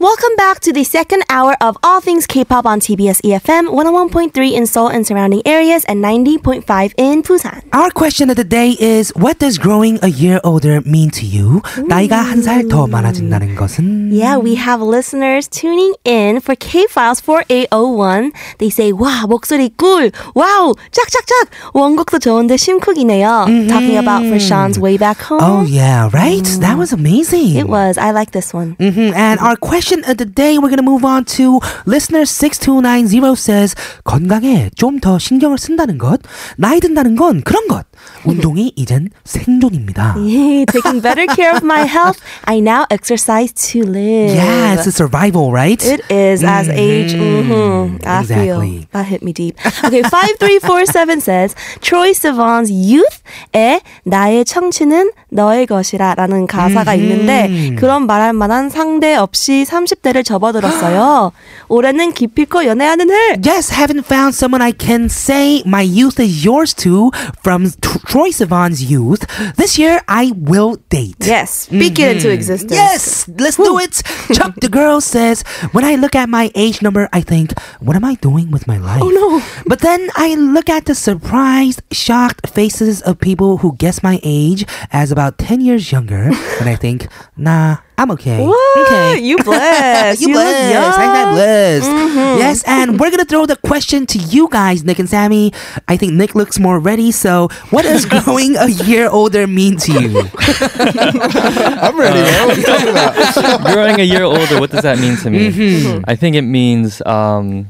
[0.00, 4.64] Welcome back to the second hour of All Things K-Pop on TBS EFM 101.3 in
[4.64, 7.64] Seoul and surrounding areas and 90.5 in Busan.
[7.72, 11.62] Our question of the day is what does growing a year older mean to you?
[11.78, 11.88] Ooh.
[11.88, 14.12] 나이가 많아진다는 것은?
[14.12, 18.30] Yeah, we have listeners tuning in for K-Files 4801.
[18.58, 20.12] They say, "Wow, 목소리 꿀!
[20.36, 20.76] 와우!
[20.92, 21.50] 짝짝짝!
[21.74, 23.46] 원곡도 좋은데 심쿵이네요.
[23.48, 23.66] Mm-hmm.
[23.66, 25.42] Talking about for Shaun's way back home.
[25.42, 26.46] Oh yeah, right?
[26.46, 26.60] Mm.
[26.60, 27.56] That was amazing.
[27.56, 27.98] It was.
[27.98, 28.76] I like this one.
[28.76, 29.12] Mm-hmm.
[29.18, 33.74] And our question of the day, we're to move on to listener 6290 says,
[34.04, 36.20] 건강에 좀 더 신경을 쓴다는 것,
[36.56, 37.86] 나이 든다는 건 그런 것.
[38.24, 40.14] 운동이 이젠 생존입니다.
[40.18, 42.18] Yay, taking better care of my health.
[42.44, 44.34] I now exercise to live.
[44.34, 45.80] Yeah, it's a survival, right?
[45.84, 47.14] It is as age.
[47.14, 48.26] hmm I Exactly.
[48.26, 49.56] feel that hit me deep.
[49.84, 57.74] Okay, five three four seven says Troy Sivan's Youth에 나의 청춘은 너의 것이라라는 가사가 있는데
[57.78, 61.32] 그런 말할 만한 상대 없이 30대를 접어들었어요.
[61.68, 63.36] 올해는 기필코 연애하는 해.
[63.46, 67.10] Yes, haven't found someone I can say my youth is yours to
[67.42, 67.70] from
[68.06, 69.26] Troye Sivan's youth.
[69.56, 71.16] This year, I will date.
[71.20, 71.78] Yes, mm-hmm.
[71.78, 72.72] speak it into existence.
[72.72, 74.02] Yes, let's do it.
[74.32, 78.04] Chuck the girl says, when I look at my age number, I think, what am
[78.04, 79.02] I doing with my life?
[79.02, 79.42] Oh no.
[79.66, 84.64] But then I look at the surprised, shocked faces of people who guess my age
[84.92, 86.30] as about 10 years younger,
[86.60, 88.46] and I think, nah, I'm okay.
[88.46, 88.86] What?
[88.86, 89.18] Okay.
[89.20, 90.20] You blessed.
[90.20, 90.72] you You blessed.
[90.72, 90.92] young.
[90.92, 91.00] Mm-hmm.
[91.00, 91.90] I'm not blessed.
[92.38, 95.52] Yes, and we're gonna throw the question to you guys, Nick and Sammy.
[95.88, 97.10] I think Nick looks more ready.
[97.10, 100.20] So, what does growing a year older mean to you?
[100.78, 102.46] I'm ready, man.
[102.48, 103.72] What are you talking about?
[103.72, 105.50] Growing a year older, what does that mean to me?
[105.50, 106.04] Mm-hmm.
[106.06, 107.68] I think it means, um,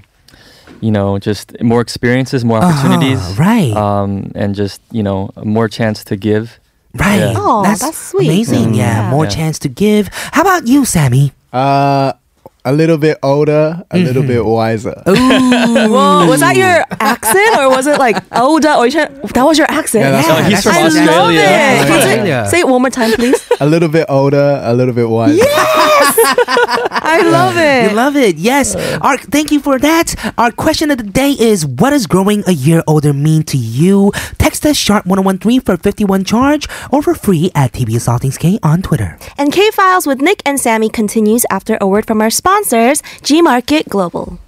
[0.81, 3.73] you know, just more experiences, more opportunities, Ah, right.
[3.77, 6.61] Um, and just you know, more chance to give.
[6.99, 7.21] Right.
[7.33, 7.39] Yeah.
[7.39, 8.29] Aw, that's sweet.
[8.29, 8.75] Amazing.
[8.75, 9.11] Yeah, Yeah.
[9.11, 9.31] more Yeah.
[9.31, 10.09] chance to give.
[10.33, 11.33] How about you, Sammy?
[11.53, 12.13] Uh,
[12.65, 15.01] a little bit older, a little bit wiser.
[15.07, 18.73] Whoa, was that your accent or was it like older?
[18.73, 20.05] Or trying, that was your accent.
[20.05, 21.11] Yeah, that's Oh, he's from I Australia.
[21.11, 21.35] love it.
[21.37, 22.47] Yeah, Can you Australia.
[22.51, 23.41] Say it one more time, please.
[23.61, 25.41] A little bit older, a little bit wiser.
[26.19, 27.91] Yes, I love it.
[27.91, 28.37] You love it.
[28.37, 28.75] Yes.
[28.75, 28.99] Uh.
[29.03, 30.15] Our, thank you for that.
[30.39, 34.13] Our question of the day is what does growing a year older mean to you?
[34.39, 38.59] Text us sharp 1013 for 51 charge or for free at TBS All Things K
[38.63, 39.19] on Twitter.
[39.37, 43.43] And K Files with Nick and Sammy continues after a word from our sponsors, G
[43.43, 44.39] Market Global.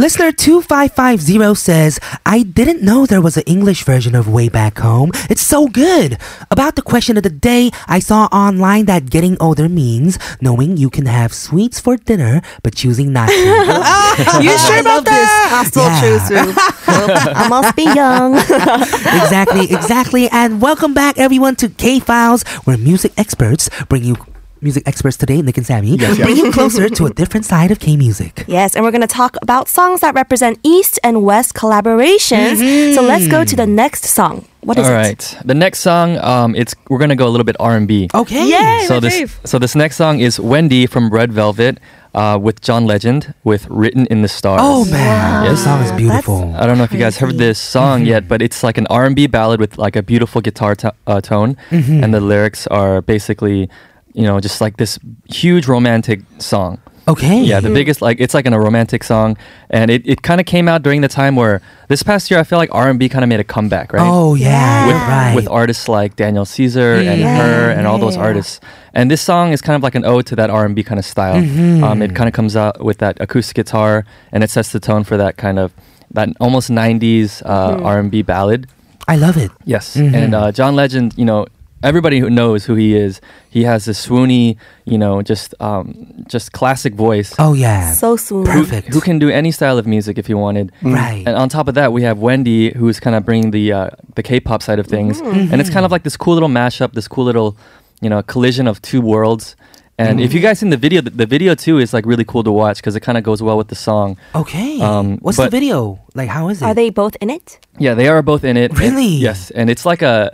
[0.00, 5.10] Listener 2550 says, I didn't know there was an English version of Way Back Home.
[5.28, 6.16] It's so good.
[6.50, 10.88] About the question of the day, I saw online that getting older means knowing you
[10.88, 13.34] can have sweets for dinner, but choosing not to.
[14.40, 15.60] you sure about that?
[15.60, 16.00] I still Yeah.
[16.00, 16.54] choose to.
[17.36, 18.36] I must be young.
[19.20, 20.30] exactly, exactly.
[20.30, 24.16] And welcome back, everyone, to K Files, where music experts bring you
[24.62, 27.96] music experts today, Nick and Sammy, bring you closer to a different side of K
[27.96, 28.44] music.
[28.46, 32.94] Yes, and we're going to talk about songs that represent East and West collaborations.
[32.94, 34.46] So let's go to the next song.
[34.62, 34.96] What is All it?
[34.96, 35.36] right.
[35.44, 38.10] The next song, um, it's we're gonna go a little bit R and B.
[38.14, 38.46] Okay.
[38.50, 39.46] Yay, So this fave.
[39.48, 41.78] so this next song is Wendy from Red Velvet
[42.14, 44.60] uh, with John Legend with Written in the Stars.
[44.62, 45.52] Oh man, Yes.
[45.52, 46.54] this song is beautiful.
[46.54, 49.28] I don't know if you guys heard this song yet, but it's like an R&B
[49.28, 52.04] ballad with like a beautiful guitar to- uh, tone, Mm-hmm.
[52.04, 53.70] and the lyrics are basically,
[54.14, 56.80] you know, just like this huge romantic song.
[57.08, 57.42] Okay.
[57.42, 59.36] Yeah, the biggest like it's like in a romantic song,
[59.70, 62.44] and it, it kind of came out during the time where this past year I
[62.44, 64.02] feel like R&B kind of made a comeback, right?
[64.06, 65.34] Oh yeah, with, right.
[65.34, 67.34] with artists like Daniel Caesar and Yeah.
[67.36, 67.70] H.E.R.
[67.70, 68.22] and all those Yeah.
[68.22, 68.60] artists.
[68.94, 71.34] And this song is kind of like an ode to that R&B kind of style.
[71.42, 71.82] Mm-hmm.
[71.82, 75.02] Um, it kind of comes out with that acoustic guitar and it sets the tone
[75.02, 75.72] for that kind of
[76.12, 77.86] that almost 90s uh, Mm-hmm.
[77.86, 78.68] R&B ballad.
[79.08, 79.50] I love it.
[79.64, 79.96] Yes.
[79.96, 80.14] Mhm.
[80.14, 81.46] And uh, John Legend, you know,
[81.82, 86.52] everybody who knows who he is, he has this swoony, you know, just um, just
[86.52, 87.34] classic voice.
[87.38, 88.88] Oh yeah, So swoony, who- perfect.
[88.94, 90.72] Who, can do any style of music if he wanted.
[90.82, 91.24] right.
[91.26, 94.22] And on top of that, we have Wendy, who's kind of bringing the uh, the
[94.22, 95.52] K-pop side of things, Mm-hmm.
[95.52, 97.56] and it's kind of like this cool little mashup, this cool little,
[98.00, 99.56] you know, collision of two worlds.
[99.98, 102.42] And if you guys seen the video, the, the video too is like really cool
[102.44, 104.16] to watch because it kind of goes well with the song.
[104.34, 104.80] okay.
[104.80, 105.98] um, What's the video?
[106.14, 106.64] Like how is it?
[106.64, 107.58] Are they both in it?
[107.78, 108.70] Yeah, they are both in it.
[108.70, 109.06] And- Really?
[109.08, 110.30] yes, and it's like a.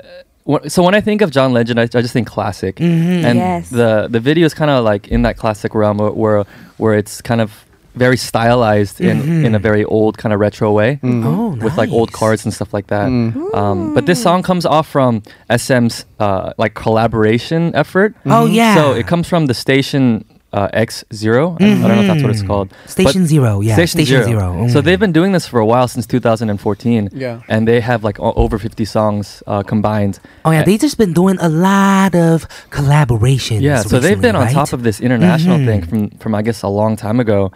[0.49, 3.25] wh- So when I think of John Legend, I, I just think classic, Mm-hmm.
[3.27, 3.71] and Yes.
[3.71, 6.45] the the video is kind of like in that classic realm where where,
[6.79, 7.51] where it's kind of
[7.95, 11.01] very stylized in in a very old kind of retro way.
[11.03, 12.19] oh, with like old nice.
[12.21, 13.07] cards and stuff like that.
[13.55, 18.15] Um, but this song comes off from SM's uh, like collaboration effort.
[18.27, 18.75] Oh yeah.
[18.77, 20.25] So it comes from the station
[20.59, 22.69] uh, X 0 I, I don't know if that's what it's called.
[22.71, 22.89] Mm-hmm.
[22.99, 23.75] Station But- Zero, yeah.
[23.79, 24.49] Station, Station Zero.
[24.57, 24.85] Zero, So mm.
[24.85, 27.11] they've been doing this for a while since 2014.
[27.13, 27.43] Yeah.
[27.53, 30.15] And they have like o- over 50 songs uh, combined.
[30.47, 33.61] Oh yeah, Uh, they just been doing a lot of collaborations.
[33.61, 35.89] yeah, so they've been on top of this international thing Mhm.
[35.89, 37.51] from, from I guess a long time ago,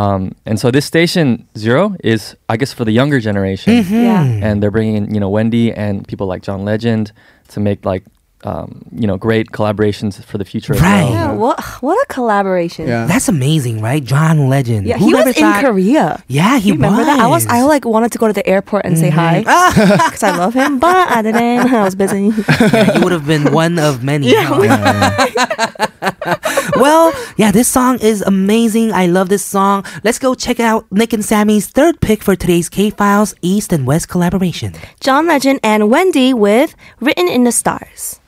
[0.00, 4.04] um, and so this station zero is I guess for the younger generation, Mm-hmm.
[4.08, 4.46] Yeah.
[4.46, 7.12] and they're bringing in you know Wendy and people like John Legend
[7.52, 8.04] to make like
[8.44, 10.72] um, you know great collaborations for the future.
[10.74, 11.04] Right.
[11.04, 12.88] As Yeah, what what a collaboration.
[12.88, 13.06] Yeah.
[13.06, 14.02] That's amazing, right?
[14.02, 14.86] John Legend.
[14.86, 16.22] Yeah, Who he was never in thought- Korea.
[16.28, 17.06] Yeah, he You remember was.
[17.06, 17.20] that?
[17.20, 19.40] I was I like wanted to go to the airport and say hi
[20.10, 21.72] because I love him, but I didn't.
[21.80, 22.30] I was busy.
[22.72, 24.34] Yeah, you would have been one of many.
[24.34, 25.26] huh?
[26.76, 28.92] well, yeah, this song is amazing.
[28.92, 29.84] I love this song.
[30.04, 33.86] Let's go check out Nick and Sammy's third pick for today's K Files East and
[33.86, 34.74] West collaboration.
[35.00, 38.18] John Legend and Wendy with "Written in the Stars."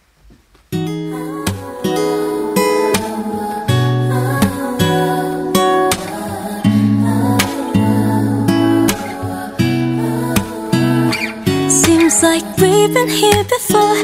[12.25, 13.97] Like we've been here before.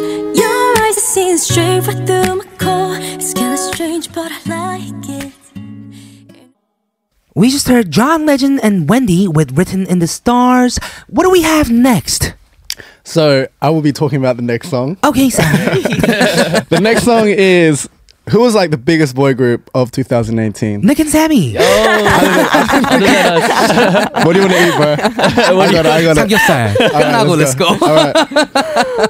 [0.43, 2.97] Your eyes are seeing straight right through my core.
[3.17, 5.33] It's kinda strange, but I like it.
[7.35, 10.79] We just heard John Legend and Wendy with Written in the Stars.
[11.09, 12.35] What do we have next?
[13.05, 14.99] So I will be talking about the next song.
[15.03, 15.83] Okay, Sammy.
[16.75, 17.89] The next song is
[18.30, 20.82] who was like the biggest boy group of 2018.
[20.82, 21.54] Nick and Sammy.
[21.54, 21.62] what
[24.34, 24.96] do you want to eat, bro?
[24.98, 25.88] I got it.
[25.92, 26.26] I got it.
[26.26, 26.74] 삼겹살.
[26.76, 27.68] 끝나고 let's go.
[27.68, 28.16] All right.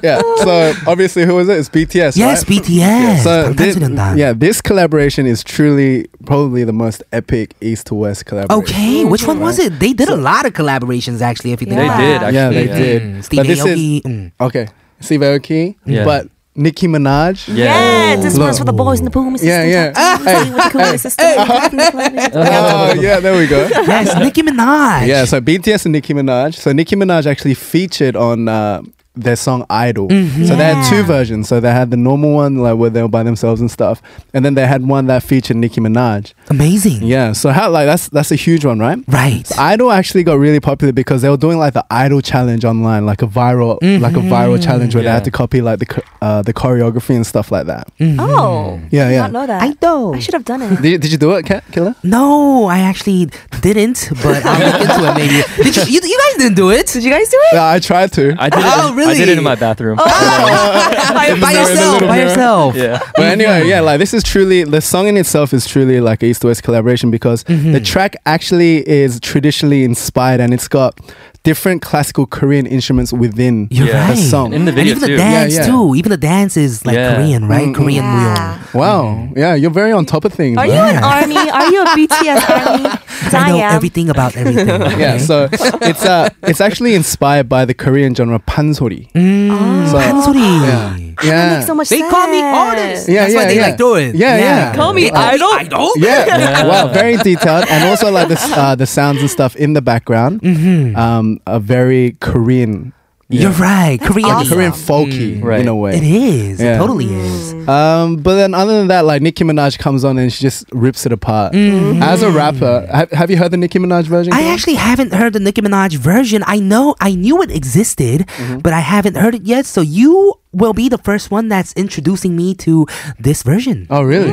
[0.02, 0.20] Yeah.
[0.44, 1.58] So obviously, who is it?
[1.58, 2.16] It's BTS.
[2.16, 2.60] Yes, right?
[2.60, 3.22] BTS.
[3.22, 4.16] So thi- 방탄소년단.
[4.18, 8.62] yeah, this collaboration is truly probably the most epic East to West collaboration.
[8.64, 9.78] Okay, which one was it?
[9.80, 11.52] They did a lot of collaborations actually.
[11.52, 12.22] If you think They about did it.
[12.22, 12.34] actually.
[12.36, 13.02] Yeah, they did.
[13.02, 13.96] Mm, Steve But this Aoki.
[13.96, 14.32] is mm.
[14.40, 14.68] okay.
[15.00, 16.04] Steve Aoki, Yeah.
[16.04, 16.28] but
[16.61, 17.47] Nicki Minaj.
[17.55, 18.45] Yeah, this Look.
[18.45, 19.35] one's for the boys in the boom.
[19.41, 20.17] Yeah, yeah.
[20.23, 21.27] Hey, with the cool system.
[22.33, 23.67] Oh yeah, there we go.
[23.67, 25.07] Yes, Nicki Minaj.
[25.07, 26.55] Yeah, so BTS and Nicki Minaj.
[26.55, 28.81] So Nicki Minaj actually featured on uh,
[29.15, 30.07] their song Idol.
[30.07, 30.45] Mm-hmm.
[30.45, 31.47] So they had two versions.
[31.47, 34.01] So they had the normal one like where they were by themselves and stuff,
[34.33, 36.33] and then they had one that featured Nicki Minaj.
[36.49, 37.03] Amazing.
[37.03, 37.33] Yeah.
[37.33, 38.99] So how like that's that's a huge one, right?
[39.07, 39.49] Right.
[39.57, 43.21] Idol actually got really popular because they were doing like the Idol challenge online, like
[43.21, 44.63] a viral, like a viral mm-hmm.
[44.63, 47.87] challenge where they had to copy like the uh, the choreography and stuff like that.
[47.97, 48.19] Mm-hmm.
[48.19, 49.21] Oh, Yeah, I did yeah.
[49.21, 49.61] not know that.
[49.61, 50.13] I know.
[50.13, 50.81] I should have done it.
[50.81, 51.95] Did, did you do it, Kat, Killer?
[52.03, 53.29] No, I actually
[53.61, 55.63] didn't, but I'll look into it maybe.
[55.63, 56.87] Did you, you, you guys didn't do it?
[56.87, 57.55] Did you guys do it?
[57.55, 58.35] Yeah, I tried to.
[58.37, 58.65] I did it.
[58.65, 59.15] Oh, in, really?
[59.15, 59.97] I did it in my bathroom.
[59.99, 60.05] Oh.
[61.13, 62.01] by, by yourself.
[62.01, 62.29] By mirror.
[62.29, 62.75] yourself.
[62.75, 62.99] Yeah.
[63.15, 66.27] But anyway, yeah, like this is truly the song in itself is truly like a
[66.27, 67.83] East West collaboration because the mm-hmm.
[67.83, 70.99] track actually is traditionally inspired and it's got
[71.43, 74.07] different classical Korean instruments within You're Yeah.
[74.07, 74.15] right.
[74.15, 74.53] the song.
[74.53, 75.71] In the and video even the dance Yeah, yeah.
[75.71, 75.95] too.
[75.95, 77.15] Even the dance is like Yeah.
[77.15, 77.73] Korean, right?
[77.73, 78.59] Korean Yeah.
[78.73, 79.39] wow, mm-hmm.
[79.39, 80.57] yeah, you're very on top of things.
[80.57, 80.75] Are man.
[80.75, 81.49] you an army?
[81.49, 82.89] Are you a BTS army?
[83.23, 83.75] I, know am.
[83.75, 84.67] everything about everything.
[84.99, 89.11] yeah, so it's uh, it's actually inspired by the Korean genre pansori.
[89.13, 89.91] Mm, oh.
[89.91, 90.39] so, pansori.
[90.39, 90.97] Yeah.
[90.97, 91.13] yeah.
[91.23, 92.11] That makes so much they sense.
[92.11, 93.09] call me artist.
[93.09, 93.61] Yeah, That's yeah, why they yeah.
[93.61, 94.15] like doing.
[94.15, 94.43] Yeah, yeah.
[94.43, 94.71] yeah.
[94.71, 95.53] They call me uh, idol.
[95.53, 95.91] Idol.
[95.97, 96.25] Yeah.
[96.25, 96.67] yeah.
[96.67, 100.41] wow, very detailed, and also like the uh, the sounds and stuff in the background.
[100.41, 100.95] Mm-hmm.
[100.95, 102.93] Um, a very Korean
[103.31, 103.99] you're right.
[104.01, 104.29] Korean.
[104.29, 104.53] Awesome.
[104.55, 105.61] Korean folky Right.
[105.61, 105.95] in a way.
[105.97, 106.59] It is.
[106.61, 107.53] It totally is.
[107.67, 111.05] Um, but then other than that, like Nicki Minaj comes on and she just rips
[111.05, 111.55] it apart.
[111.55, 114.33] As a rapper, have, have you heard the Nicki Minaj version?
[114.33, 116.43] I actually haven't heard the Nicki Minaj version.
[116.45, 118.59] I know, I knew it existed, Mm-hmm.
[118.59, 119.65] but I haven't heard it yet.
[119.65, 122.85] So you will be the first one that's introducing me to
[123.19, 123.87] this version.
[123.89, 124.31] Oh really?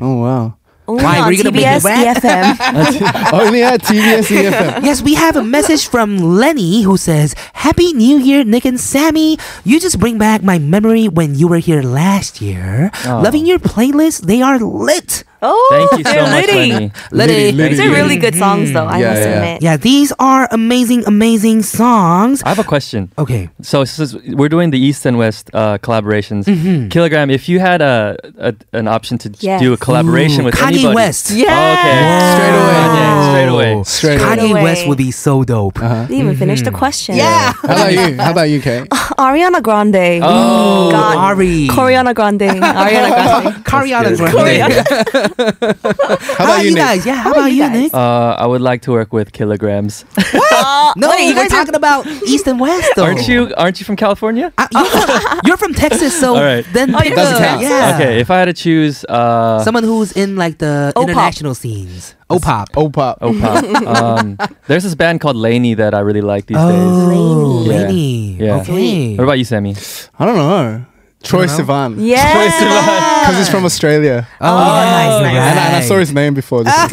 [0.00, 0.56] Oh wow.
[0.86, 2.04] Only Why, on were you gonna make TBS me?
[2.04, 3.32] EFM.
[3.32, 4.84] oh yeah, TBS EFM.
[4.84, 9.38] Yes, we have a message from Lenny who says, Happy New Year, Nick and Sammy.
[9.64, 12.90] You just bring back my memory when you were here last year.
[13.06, 13.22] Oh.
[13.24, 14.26] Loving your playlist.
[14.26, 15.24] They are lit.
[15.46, 16.70] Oh, Thank you so they're much, litty.
[16.72, 17.52] Lenny.
[17.52, 17.68] Lenny.
[17.70, 18.86] These are really good songs, though.
[18.86, 19.34] I Yeah, must yeah.
[19.36, 19.62] admit.
[19.62, 22.42] Yeah, these are amazing, amazing songs.
[22.42, 23.10] I have a question.
[23.18, 23.50] Okay.
[23.62, 26.88] So since we're doing the East and West uh, collaborations, Mm-hmm.
[26.88, 29.60] Kilogram, if you had a, a an option to Yes.
[29.60, 31.30] do a collaboration Ooh, with Kanye anybody, West.
[31.30, 31.52] Yeah.
[31.52, 31.96] Oh, okay,
[32.34, 32.74] Straight away.
[32.84, 33.72] Kanye, straight away.
[33.84, 34.36] Straight away.
[34.36, 34.62] Kanye away.
[34.62, 35.78] West would be so dope.
[35.82, 36.06] Uh-huh.
[36.08, 37.16] They even finished the question.
[37.16, 37.52] Yeah.
[37.52, 38.16] How about you?
[38.16, 38.88] How about you, Kate?
[39.18, 40.20] Ariana Grande.
[40.22, 41.16] Oh, God.
[41.16, 41.68] Ari.
[41.68, 42.48] Coriana Grande.
[42.84, 43.64] Ariana Grande.
[43.64, 44.16] Kariana.
[44.16, 45.30] Grande.
[45.36, 46.82] How How about about you, you Nick?
[46.84, 47.06] guys?
[47.06, 47.72] Yeah, how about you, guys?
[47.72, 47.94] Nick?
[47.94, 50.04] Uh, I would like to work with Kilograms.
[50.54, 50.96] What?
[50.96, 53.04] No, Wait, you we're guys are- talking about East and West, though.
[53.04, 53.52] aren't you?
[53.56, 54.52] Aren't you from California?
[54.56, 56.64] Uh, you're, from, you're from Texas, so All right.
[56.72, 57.68] then Oh, pick you're from Texas.
[57.68, 57.92] Yeah.
[57.96, 61.08] Okay, if I had to choose, uh, Someone who's in like the O-pop.
[61.08, 62.14] international scenes.
[62.30, 62.68] O-pop.
[62.76, 63.18] Oh pop.
[63.20, 63.64] oh, pop.
[64.20, 67.72] um, there's this band called LANY that I really like these Oh, days.
[67.72, 67.78] Yeah.
[67.82, 68.36] LANY.
[68.38, 68.60] Yeah.
[68.60, 69.16] Okay.
[69.16, 69.74] What about you, Sammy?
[70.18, 70.84] I don't know.
[71.24, 71.96] Troye Sivan.
[71.98, 73.10] Yeah.
[73.26, 74.28] Because he's from Australia.
[74.40, 75.36] Oh, yeah, nice, you're nice.
[75.50, 76.64] And, I, and I saw his name before.
[76.64, 76.74] This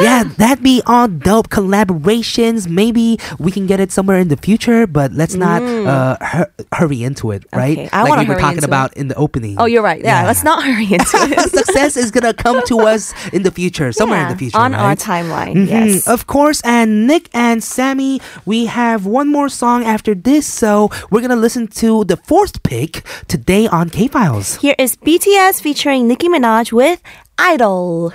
[0.00, 2.68] yeah, that'd be all dope collaborations.
[2.68, 7.02] Maybe we can get it somewhere in the future, but let's not uh, hur- hurry
[7.02, 7.78] into it, right?
[7.78, 9.56] Okay, I like wanna we were hurry talking into about in the opening.
[9.58, 10.00] Oh, you're right.
[10.00, 10.26] Yeah, Yeah.
[10.26, 11.50] let's not hurry into it.
[11.50, 14.88] Success is gonna come to us in the future, somewhere in the future, on our
[14.90, 14.98] right?
[14.98, 15.54] timeline.
[15.54, 16.08] Mhm, Yes.
[16.08, 21.20] Of course, and Nick and Sammy, we have one more song after this, so we're
[21.20, 24.56] gonna listen to the fourth pick today on K Files.
[24.56, 27.02] Here is BTS featuring Nicki Minaj with
[27.38, 28.12] Idol.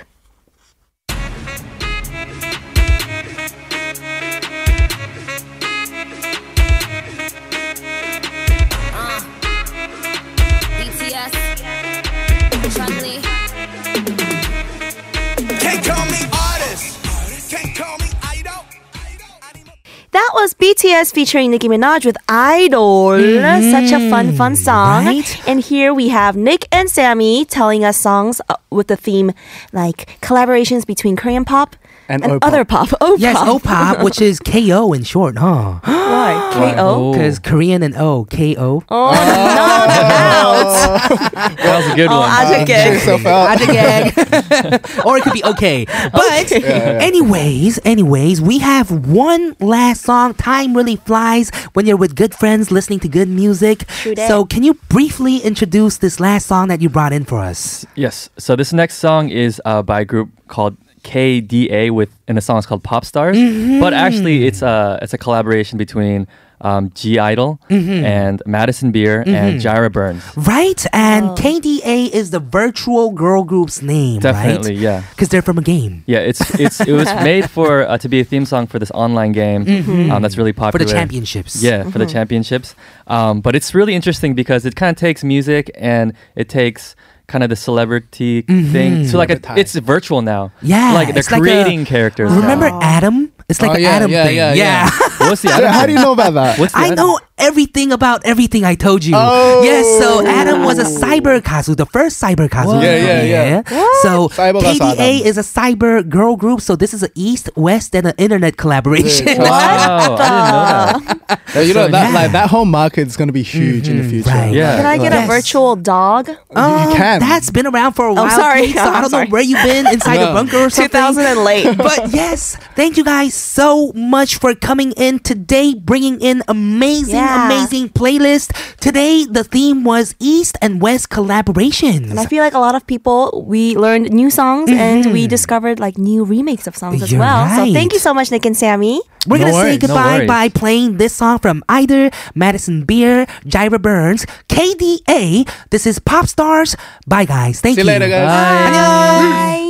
[20.12, 23.18] That was BTS featuring Nicki Minaj with Idol.
[23.18, 25.04] Such a fun, fun song.
[25.04, 25.48] right?
[25.48, 29.32] And here we have Nick and Sammy telling us songs uh, with the theme
[29.72, 31.76] like collaborations between Korean pop
[32.08, 32.88] And and, other pop.
[33.00, 33.20] O-pop.
[33.20, 35.80] Yes, O-pop, which is KO in short, huh?
[35.84, 36.50] Why?
[36.54, 37.12] K.O.
[37.12, 38.82] Because Korean and O, KO.
[38.88, 41.28] Oh, knock out.
[41.58, 42.30] That was a good Oh, one.
[42.30, 43.58] 아직 yourself out.
[43.58, 45.04] Adjegag.
[45.06, 45.84] or it could be okay.
[46.12, 50.34] But anyways, anyways, we have one last song.
[50.34, 53.86] Time really flies when you're with good friends listening to good music.
[54.02, 54.14] True.
[54.16, 57.86] So can you briefly introduce this last song that you brought in for us?
[57.94, 58.30] Yes.
[58.38, 60.76] So this next song is uh, by a group called
[61.08, 63.36] KDA with and the song is called Pop Stars.
[63.36, 63.80] Mm-hmm.
[63.80, 66.26] But actually it's a it's a collaboration between
[66.60, 68.04] um, (G)I-DLE Mm-hmm.
[68.04, 70.24] and Madison Beer and Jaira Burns.
[70.36, 70.84] Right?
[70.92, 74.80] And KDA is the virtual girl group's name, Definitely, right?
[74.88, 75.02] yeah.
[75.10, 76.02] Because they're from a game.
[76.06, 78.90] Yeah, it's it's it was made for uh, to be a theme song for this
[78.90, 79.62] online game
[80.10, 80.64] um, that's really Mm-hmm.
[80.72, 81.62] For popular the championships.
[81.62, 82.74] Yeah, for the championships.
[83.06, 86.96] Um, but it's really interesting because it kind of takes music and it takes
[87.28, 89.06] kind of the celebrity thing.
[89.06, 90.46] So like a, it's virtual now.
[90.58, 90.66] Mm-hmm.
[90.66, 92.30] Yeah, like they're it's like a- creating characters.
[92.32, 92.40] now.
[92.40, 93.32] Remember Adam?
[93.48, 94.36] It's like Oh, an yeah, Adam yeah, thing.
[94.36, 94.90] yeah, yeah.
[95.24, 96.58] What's the So Adam how do you know about that?
[96.58, 96.96] What's the I Adam?
[96.96, 99.14] know everything about everything I told you.
[99.16, 99.62] Oh.
[99.64, 102.76] Yes, so Adam was a cyber kazu, the first cyber kazu.
[102.76, 102.84] What?
[102.84, 103.62] Yeah, yeah, yeah.
[104.02, 106.60] So Cyber KDA is a cyber girl group.
[106.60, 109.26] So this is an East, West, and an internet collaboration.
[109.38, 111.17] Wow, I didn't know that.
[111.28, 112.14] Yeah, you know So that yeah.
[112.20, 114.30] like that whole market is going to be huge in the future.
[114.30, 114.52] right.
[114.52, 114.76] Yeah.
[114.76, 115.24] Can I get Yes.
[115.24, 116.28] a virtual dog?
[116.54, 117.20] Um, can.
[117.20, 118.30] That's been around for a while.
[118.30, 118.66] sorry.
[118.68, 119.24] Keith, So I I'm don't sorry.
[119.26, 120.32] know where you've been inside the No.
[120.34, 120.88] bunker or something.
[120.90, 121.76] 2000 and late.
[121.88, 127.46] But yes, thank you guys so much for coming in today, bringing in amazing, Yeah.
[127.46, 128.52] amazing playlist.
[128.80, 132.10] Today, the theme was East and West collaborations.
[132.10, 135.78] And I feel like a lot of people, we learned new songs and we discovered
[135.80, 137.14] like new remakes of songs as Mm-hmm.
[137.16, 137.48] You're well.
[137.66, 139.00] So thank you so much, Nick and Sammy.
[139.26, 139.82] We're No gonna say worries.
[139.82, 140.28] No goodbye worries.
[140.28, 145.47] by playing this song from either Madison Beer, Jaira Burns, KDA.
[145.69, 146.75] This is Pop Stars.
[147.07, 147.61] Bye, guys.
[147.61, 148.27] Thank See you later, guys.
[148.27, 149.63] Bye.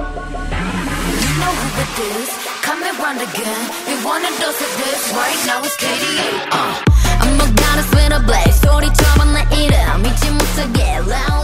[0.00, 2.30] You know who it is.
[2.62, 3.62] Come and run again.
[3.86, 5.60] We want a dose of this right now.
[5.62, 6.30] It's KDA.
[6.52, 6.84] Uh.
[7.22, 8.60] I'm a goddess with a blaze.
[8.60, 11.43] 소리처럼 나 이름 믿지 못하게 loud, loud,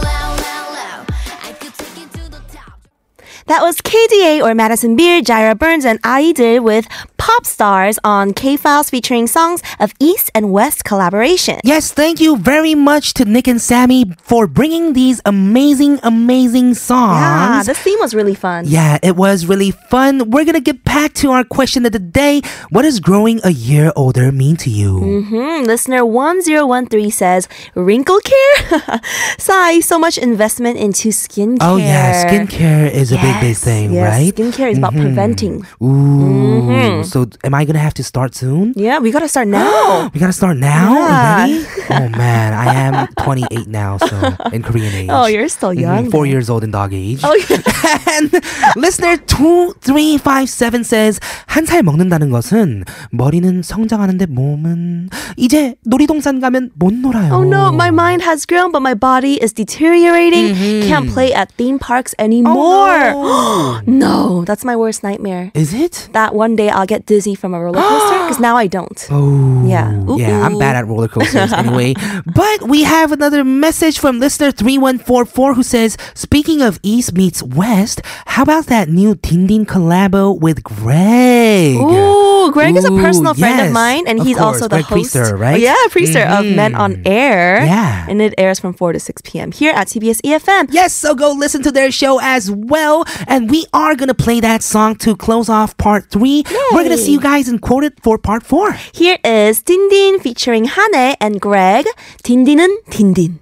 [3.46, 6.86] That was KDA or Madison Beer, Jaira Burns, and Idol with
[7.16, 11.60] Pop Stars on K Files featuring songs of East and West collaboration.
[11.64, 17.20] Yes, thank you very much to Nick and Sammy for bringing these amazing, amazing songs.
[17.20, 18.64] Yeah, this theme was really fun.
[18.66, 20.30] Yeah, it was really fun.
[20.30, 22.42] We're gonna get back to our question of the day.
[22.70, 25.22] What does growing a year older mean to you?
[25.24, 29.00] Hmm, listener 1013 says, wrinkle care?
[29.38, 31.58] Sai, so much investment into skincare.
[31.60, 34.33] Oh yeah, skincare is a big, Yes, thing, yes, right?
[34.35, 35.01] Skincare is about Mhm.
[35.01, 35.63] preventing.
[35.79, 38.73] Ooh, so am I gonna have to start soon?
[38.75, 40.09] Yeah, we gotta start now.
[40.13, 41.07] We gotta start now Yeah.
[41.07, 41.55] already?
[41.87, 44.11] Oh man, I am 28 now, so
[44.51, 45.09] in Korean age.
[45.09, 46.03] oh, you're still Mhm, young.
[46.11, 46.31] Four then.
[46.35, 47.23] years old in dog age.
[47.23, 47.63] Oh, yeah.
[48.19, 48.27] and
[48.75, 57.31] listener 2357 says 한 살 먹는다는 것은 머리는 성장하는데 몸은 이제 놀이동산 가면 못 놀아요.
[57.33, 60.53] Oh no, my mind has grown, but my body is deteriorating.
[60.87, 63.13] Can't play at theme parks anymore.
[63.15, 63.21] Oh, no, no.
[64.46, 65.50] that's my worst nightmare.
[65.54, 66.08] Is it?
[66.12, 68.98] That one day I'll get dizzy from a roller coaster because now I don't.
[69.10, 69.92] Oh, Yeah.
[70.16, 71.94] Yeah, I'm bad at roller coasters anyway.
[72.26, 78.00] But we have another message from listener 3144 who says, Speaking of East meets West,
[78.26, 81.76] how about that new Dindin collabo with Greg?
[81.76, 84.82] Ooh, Greg is a Ooh, personal friend of mine, and of he's course, also the
[84.82, 85.14] Greg host.
[85.14, 85.54] Priester, right?
[85.54, 87.06] Oh, yeah, Priester of Men on Mhm.
[87.06, 87.64] Air.
[87.64, 88.06] Yeah.
[88.08, 89.52] and it airs from four to six p.m.
[89.52, 90.68] here at TBS EFM.
[90.70, 93.04] Yes, so go listen to their show as well.
[93.26, 96.44] And we are going to play that song to close off part three.
[96.48, 96.56] Yay.
[96.72, 98.72] We're going to see you guys in Quote It for part four.
[98.92, 101.86] Here is Dindin featuring Hane and Greg.
[102.24, 103.41] 딘딘은 딘딘.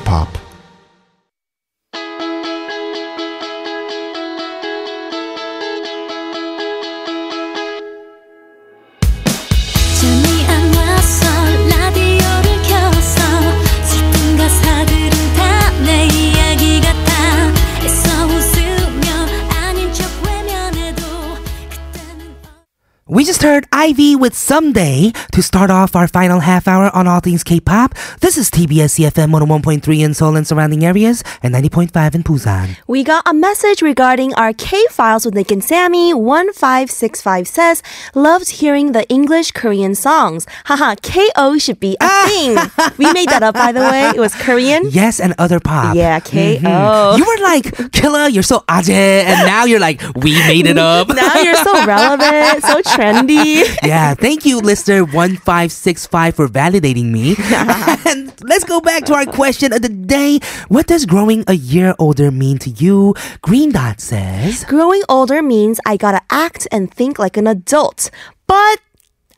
[23.91, 27.93] Ivy with Someday to start off our final half hour on All Things K-pop.
[28.21, 32.77] This is TBS EFM 101.3 in Seoul and surrounding areas and 90.5 in Busan.
[32.87, 36.13] We got a message regarding our K files with Nick and Sammy.
[36.13, 37.83] 1565 says,
[38.15, 40.47] Loved hearing the English Korean songs.
[40.65, 42.57] Haha, KO should be a thing.
[42.97, 44.09] we made that up, by the way.
[44.15, 44.83] It was Korean.
[44.89, 45.97] Yes, and other pop.
[45.97, 46.29] Yeah, KO.
[46.63, 47.17] Mhm.
[47.17, 51.09] You were like, Killa, you're so aje, and now you're like, we made it up.
[51.09, 53.67] Now you're so relevant, so trendy.
[53.83, 57.35] yeah, thank you, listener 1565 for validating me.
[58.07, 60.39] and let's go back to our question of the day.
[60.67, 63.15] What does growing a year older mean to you?
[63.41, 68.11] Green Dot says, Growing older means I gotta act and think like an adult.
[68.47, 68.79] But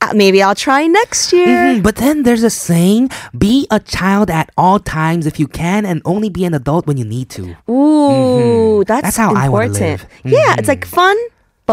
[0.02, 1.48] uh, maybe I'll try next year.
[1.76, 5.86] Mhm, But then there's a saying, be a child at all times if you can
[5.86, 7.56] and only be an adult when you need to.
[7.72, 9.80] Ooh, that's, That's how I important.
[9.80, 10.06] live.
[10.26, 11.16] Yeah, it's like fun,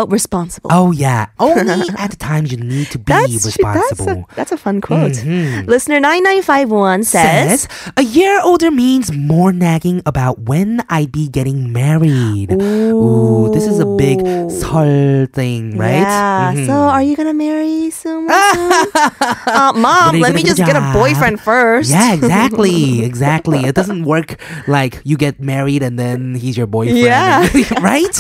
[0.01, 0.70] but responsible.
[0.72, 4.07] Oh yeah, only at the times you need to be That's, responsible.
[4.07, 5.12] that's, a, that's a fun quote.
[5.12, 5.68] Mhm.
[5.68, 11.68] Listener 9951 says, says a year older means more nagging about when I'd be getting
[11.72, 12.48] married.
[12.57, 16.01] Ooh, this is a big 설 thing, right?
[16.09, 16.53] Yeah.
[16.57, 16.66] Mhm.
[16.66, 18.24] So are you gonna marry soon?
[18.30, 21.90] uh, mom, When are you let me just get a get a boyfriend first.
[21.92, 23.68] Yeah, exactly, exactly.
[23.68, 26.98] It doesn't work like you get married and then he's your boyfriend.
[27.05, 27.44] Yeah.
[27.84, 28.16] right?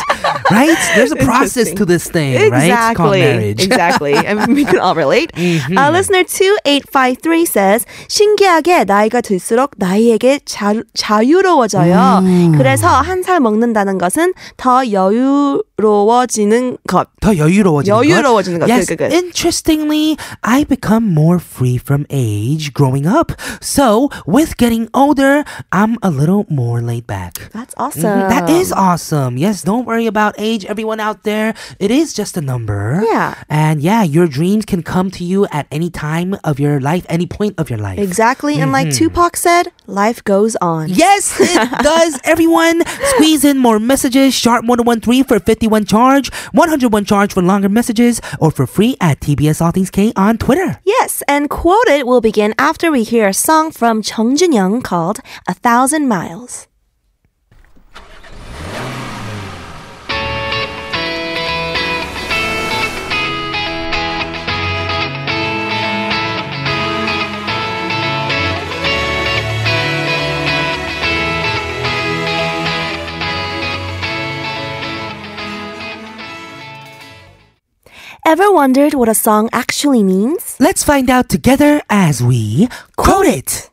[0.50, 0.76] Right?
[0.96, 2.70] There's a process to this thing, right?
[2.70, 3.20] It's called Exactly.
[3.20, 3.62] marriage.
[3.64, 4.14] exactly.
[4.14, 5.30] And we can all relate.
[5.36, 12.22] Uh, listener 2853 says, 신기하게 나이가 들수록 나이에게 자, 자유로워져요.
[12.56, 17.07] 그래서 한 살 먹는다는 것은 더 여유 로워지는 것.
[17.21, 18.05] 더 여유로워지는 것.
[18.09, 18.69] 여유로워지는 것.
[18.69, 19.13] Yes, Good, good, good.
[19.13, 23.31] interestingly, I become more free from age growing up.
[23.61, 27.49] So, with getting older, I'm a little more laid back.
[27.51, 28.27] That's awesome.
[28.27, 29.37] Mhm, That is awesome.
[29.37, 31.53] Yes, don't worry about age, everyone out there.
[31.79, 33.03] It is just a number.
[33.05, 33.33] Yeah.
[33.49, 37.25] And yeah, your dreams can come to you at any time of your life, any
[37.25, 37.99] point of your life.
[37.99, 38.59] Exactly.
[38.61, 38.97] And like Mhm.
[38.97, 40.87] Tupac said, life goes on.
[40.89, 42.19] Yes, it does.
[42.23, 42.81] Everyone,
[43.15, 44.33] squeeze in more messages.
[44.33, 49.60] Sharp 1013 for 51 charge, 101 charge for longer messages, or for free at TBS
[49.60, 50.80] All Things K on Twitter.
[50.84, 55.20] Yes, and quoted will begin after we hear a song from Chung Jin Young called
[55.46, 56.69] A Thousand Miles.
[78.30, 80.54] Ever wondered what a song actually means?
[80.60, 83.68] Let's find out together as we quote it.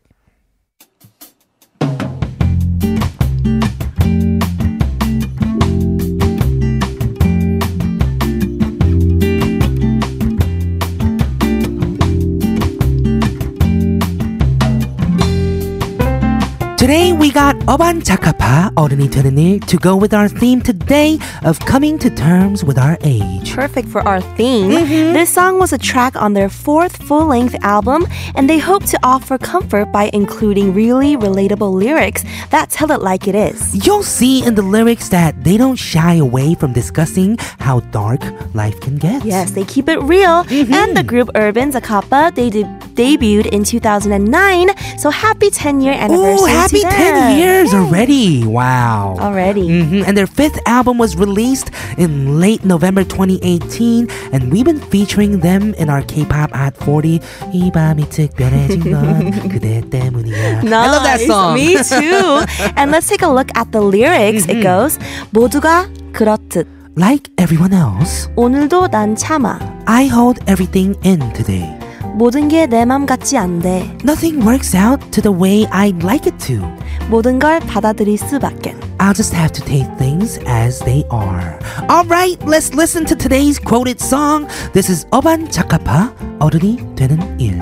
[16.88, 21.60] Today we got Urban Zakapa, 어른이 되는 일, to go with our theme today of
[21.68, 23.54] coming to terms with our age.
[23.54, 24.72] Perfect for our theme.
[24.72, 25.12] Mm-hmm.
[25.12, 29.38] This song was a track on their fourth full-length album, and they hope to offer
[29.38, 33.86] comfort by including really relatable lyrics that tell it like it is.
[33.86, 38.24] You'll see in the lyrics that they don't shy away from discussing how dark
[38.56, 39.26] life can get.
[39.26, 40.46] Yes, they keep it real.
[40.46, 40.74] Mm-hmm.
[40.74, 42.64] And the group Urban Zakapa, they de-
[42.96, 46.44] debuted in 2009, so happy 10-year anniversary.
[46.44, 46.93] Ooh, happy happy them.
[46.93, 48.45] 10 years already.
[48.45, 49.17] Wow.
[49.19, 49.67] Already.
[49.69, 55.41] Mhm, And their fifth album was released in late November 2018, and we've been featuring
[55.41, 57.21] them in our K-pop Hot 40.
[57.53, 60.63] 이 밤이 특별해진 건 그대 때문이야.
[60.65, 61.27] I love that Nice.
[61.27, 61.55] song.
[61.55, 62.45] Me too.
[62.77, 64.45] and let's take a look at the lyrics.
[64.49, 64.99] It goes,
[65.33, 69.59] 모두가 그렇듯 Like everyone else, 오늘도 난 참아.
[69.87, 71.65] I hold everything in today.
[72.17, 73.99] 모든 게 내 맘 같지 않대.
[74.05, 76.61] Nothing works out to the way I'd like it to.
[77.09, 78.79] 모든 걸 받아들일 수밖엔.
[78.99, 81.59] I'll just have to take things as they are.
[81.89, 84.47] All right, let's listen to today's quoted song.
[84.73, 87.61] This is 어반 자카파 어른이 되는 일.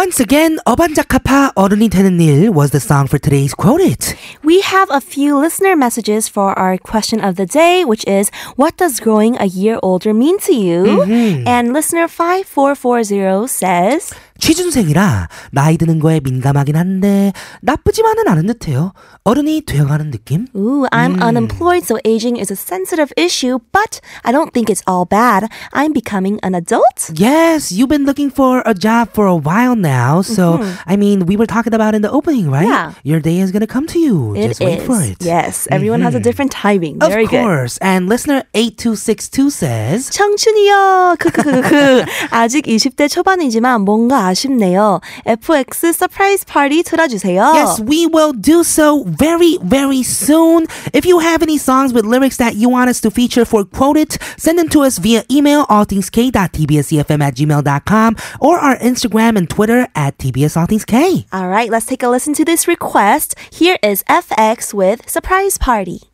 [0.00, 4.16] Once again, 어반 자카파 어른이 되는 일 was the song for today's quoted.
[4.42, 8.76] We have a few listener messages for our question of the day, which is What
[8.76, 11.02] does growing a year older mean to you?
[11.46, 14.10] And listener 5440 says,
[14.40, 18.92] 취준생이라 나이 드는 거에 민감하긴 한데 나쁘지만은 않은 듯해요.
[19.24, 20.46] 어른이 되어가는 느낌?
[20.54, 25.04] Ooh, I'm unemployed, so aging is a sensitive issue, but I don't think it's all
[25.04, 25.48] bad.
[25.72, 27.10] I'm becoming an adult.
[27.14, 30.22] Yes, you've been looking for a job for a while now.
[30.22, 32.68] So, I mean, we were talking about in the opening, right?
[32.68, 32.92] Yeah.
[33.02, 34.34] Your day is going to come to you.
[34.36, 34.86] It Just wait is.
[34.86, 35.16] for it.
[35.24, 37.02] Yes, everyone has a different timing.
[37.02, 37.42] Of Very good.
[37.42, 37.78] course.
[37.78, 41.16] And listener 8262 says, 청춘이요.
[41.18, 42.04] 크크크크.
[42.30, 45.01] 아직 20대 초반이지만 뭔가 아쉽네요.
[45.25, 47.53] f(x) Surprise Party 틀어주세요.
[47.53, 50.67] Yes, we will do so very, very soon.
[50.93, 53.97] If you have any songs with lyrics that you want us to feature for Quote
[53.97, 59.87] It, send them to us via email allthingsk.tbsefm at gmail.com or our Instagram and Twitter
[59.95, 61.25] at tbsallthingsk.
[61.31, 63.35] All right, let's take a listen to this request.
[63.51, 66.10] Here is f(x) with Surprise Party.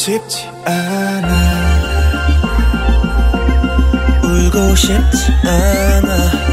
[0.00, 1.28] 싶지 않아
[4.22, 6.50] 울고 싶지 않아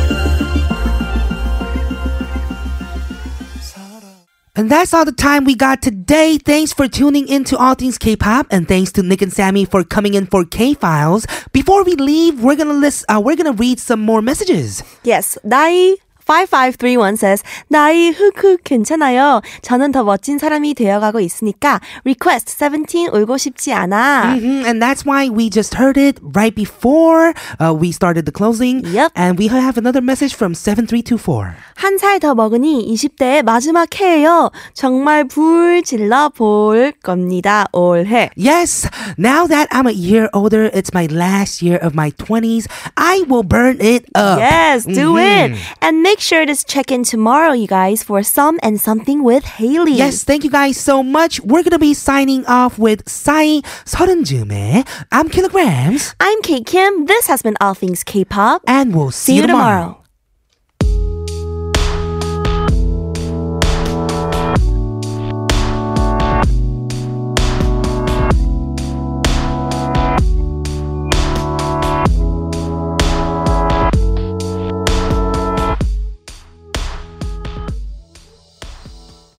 [4.58, 6.40] And that's all the time we got today.
[6.40, 9.84] Thanks for tuning in to All Things K-pop, and thanks to Nick and Sammy for
[9.84, 11.28] coming in for K-Files.
[11.54, 14.82] Before we leave, we're gonna list, uh, we're gonna read some more messages.
[15.04, 15.98] Yes, 나이
[16.32, 19.42] 5531 says 나이 흑흑 괜찮아요.
[19.62, 24.34] 저는 더 멋진 사람이 되어가고 있으니까 request 17 울고 싶지 않아.
[24.36, 27.32] hmm and that's why we just heard it right before
[27.64, 28.84] uh, we started the closing.
[28.92, 29.14] Yep.
[29.16, 31.56] And we have another message from 7324.
[31.78, 34.52] 한 살 더 먹으니 20대의 마지막 해예요.
[34.74, 37.68] 정말 불 질러 볼 겁니다.
[37.72, 38.32] 올해.
[38.36, 42.68] Yes, now that I'm a year older, it's my last year of my 20s.
[42.98, 44.40] I will burn it up.
[44.40, 45.54] Yes, do Mhm.
[45.56, 45.58] it.
[45.82, 49.94] And make sure to check in tomorrow, you guys, for some and something with Haley.
[49.94, 51.40] Yes, thank you guys so much.
[51.42, 57.06] We're gonna be signing off with Sai 서른 즈음에 I'm Kilograms, I'm Kate Kim.
[57.06, 58.62] This has been All Things K-pop.
[58.68, 60.01] and we'll see, See you tomorrow.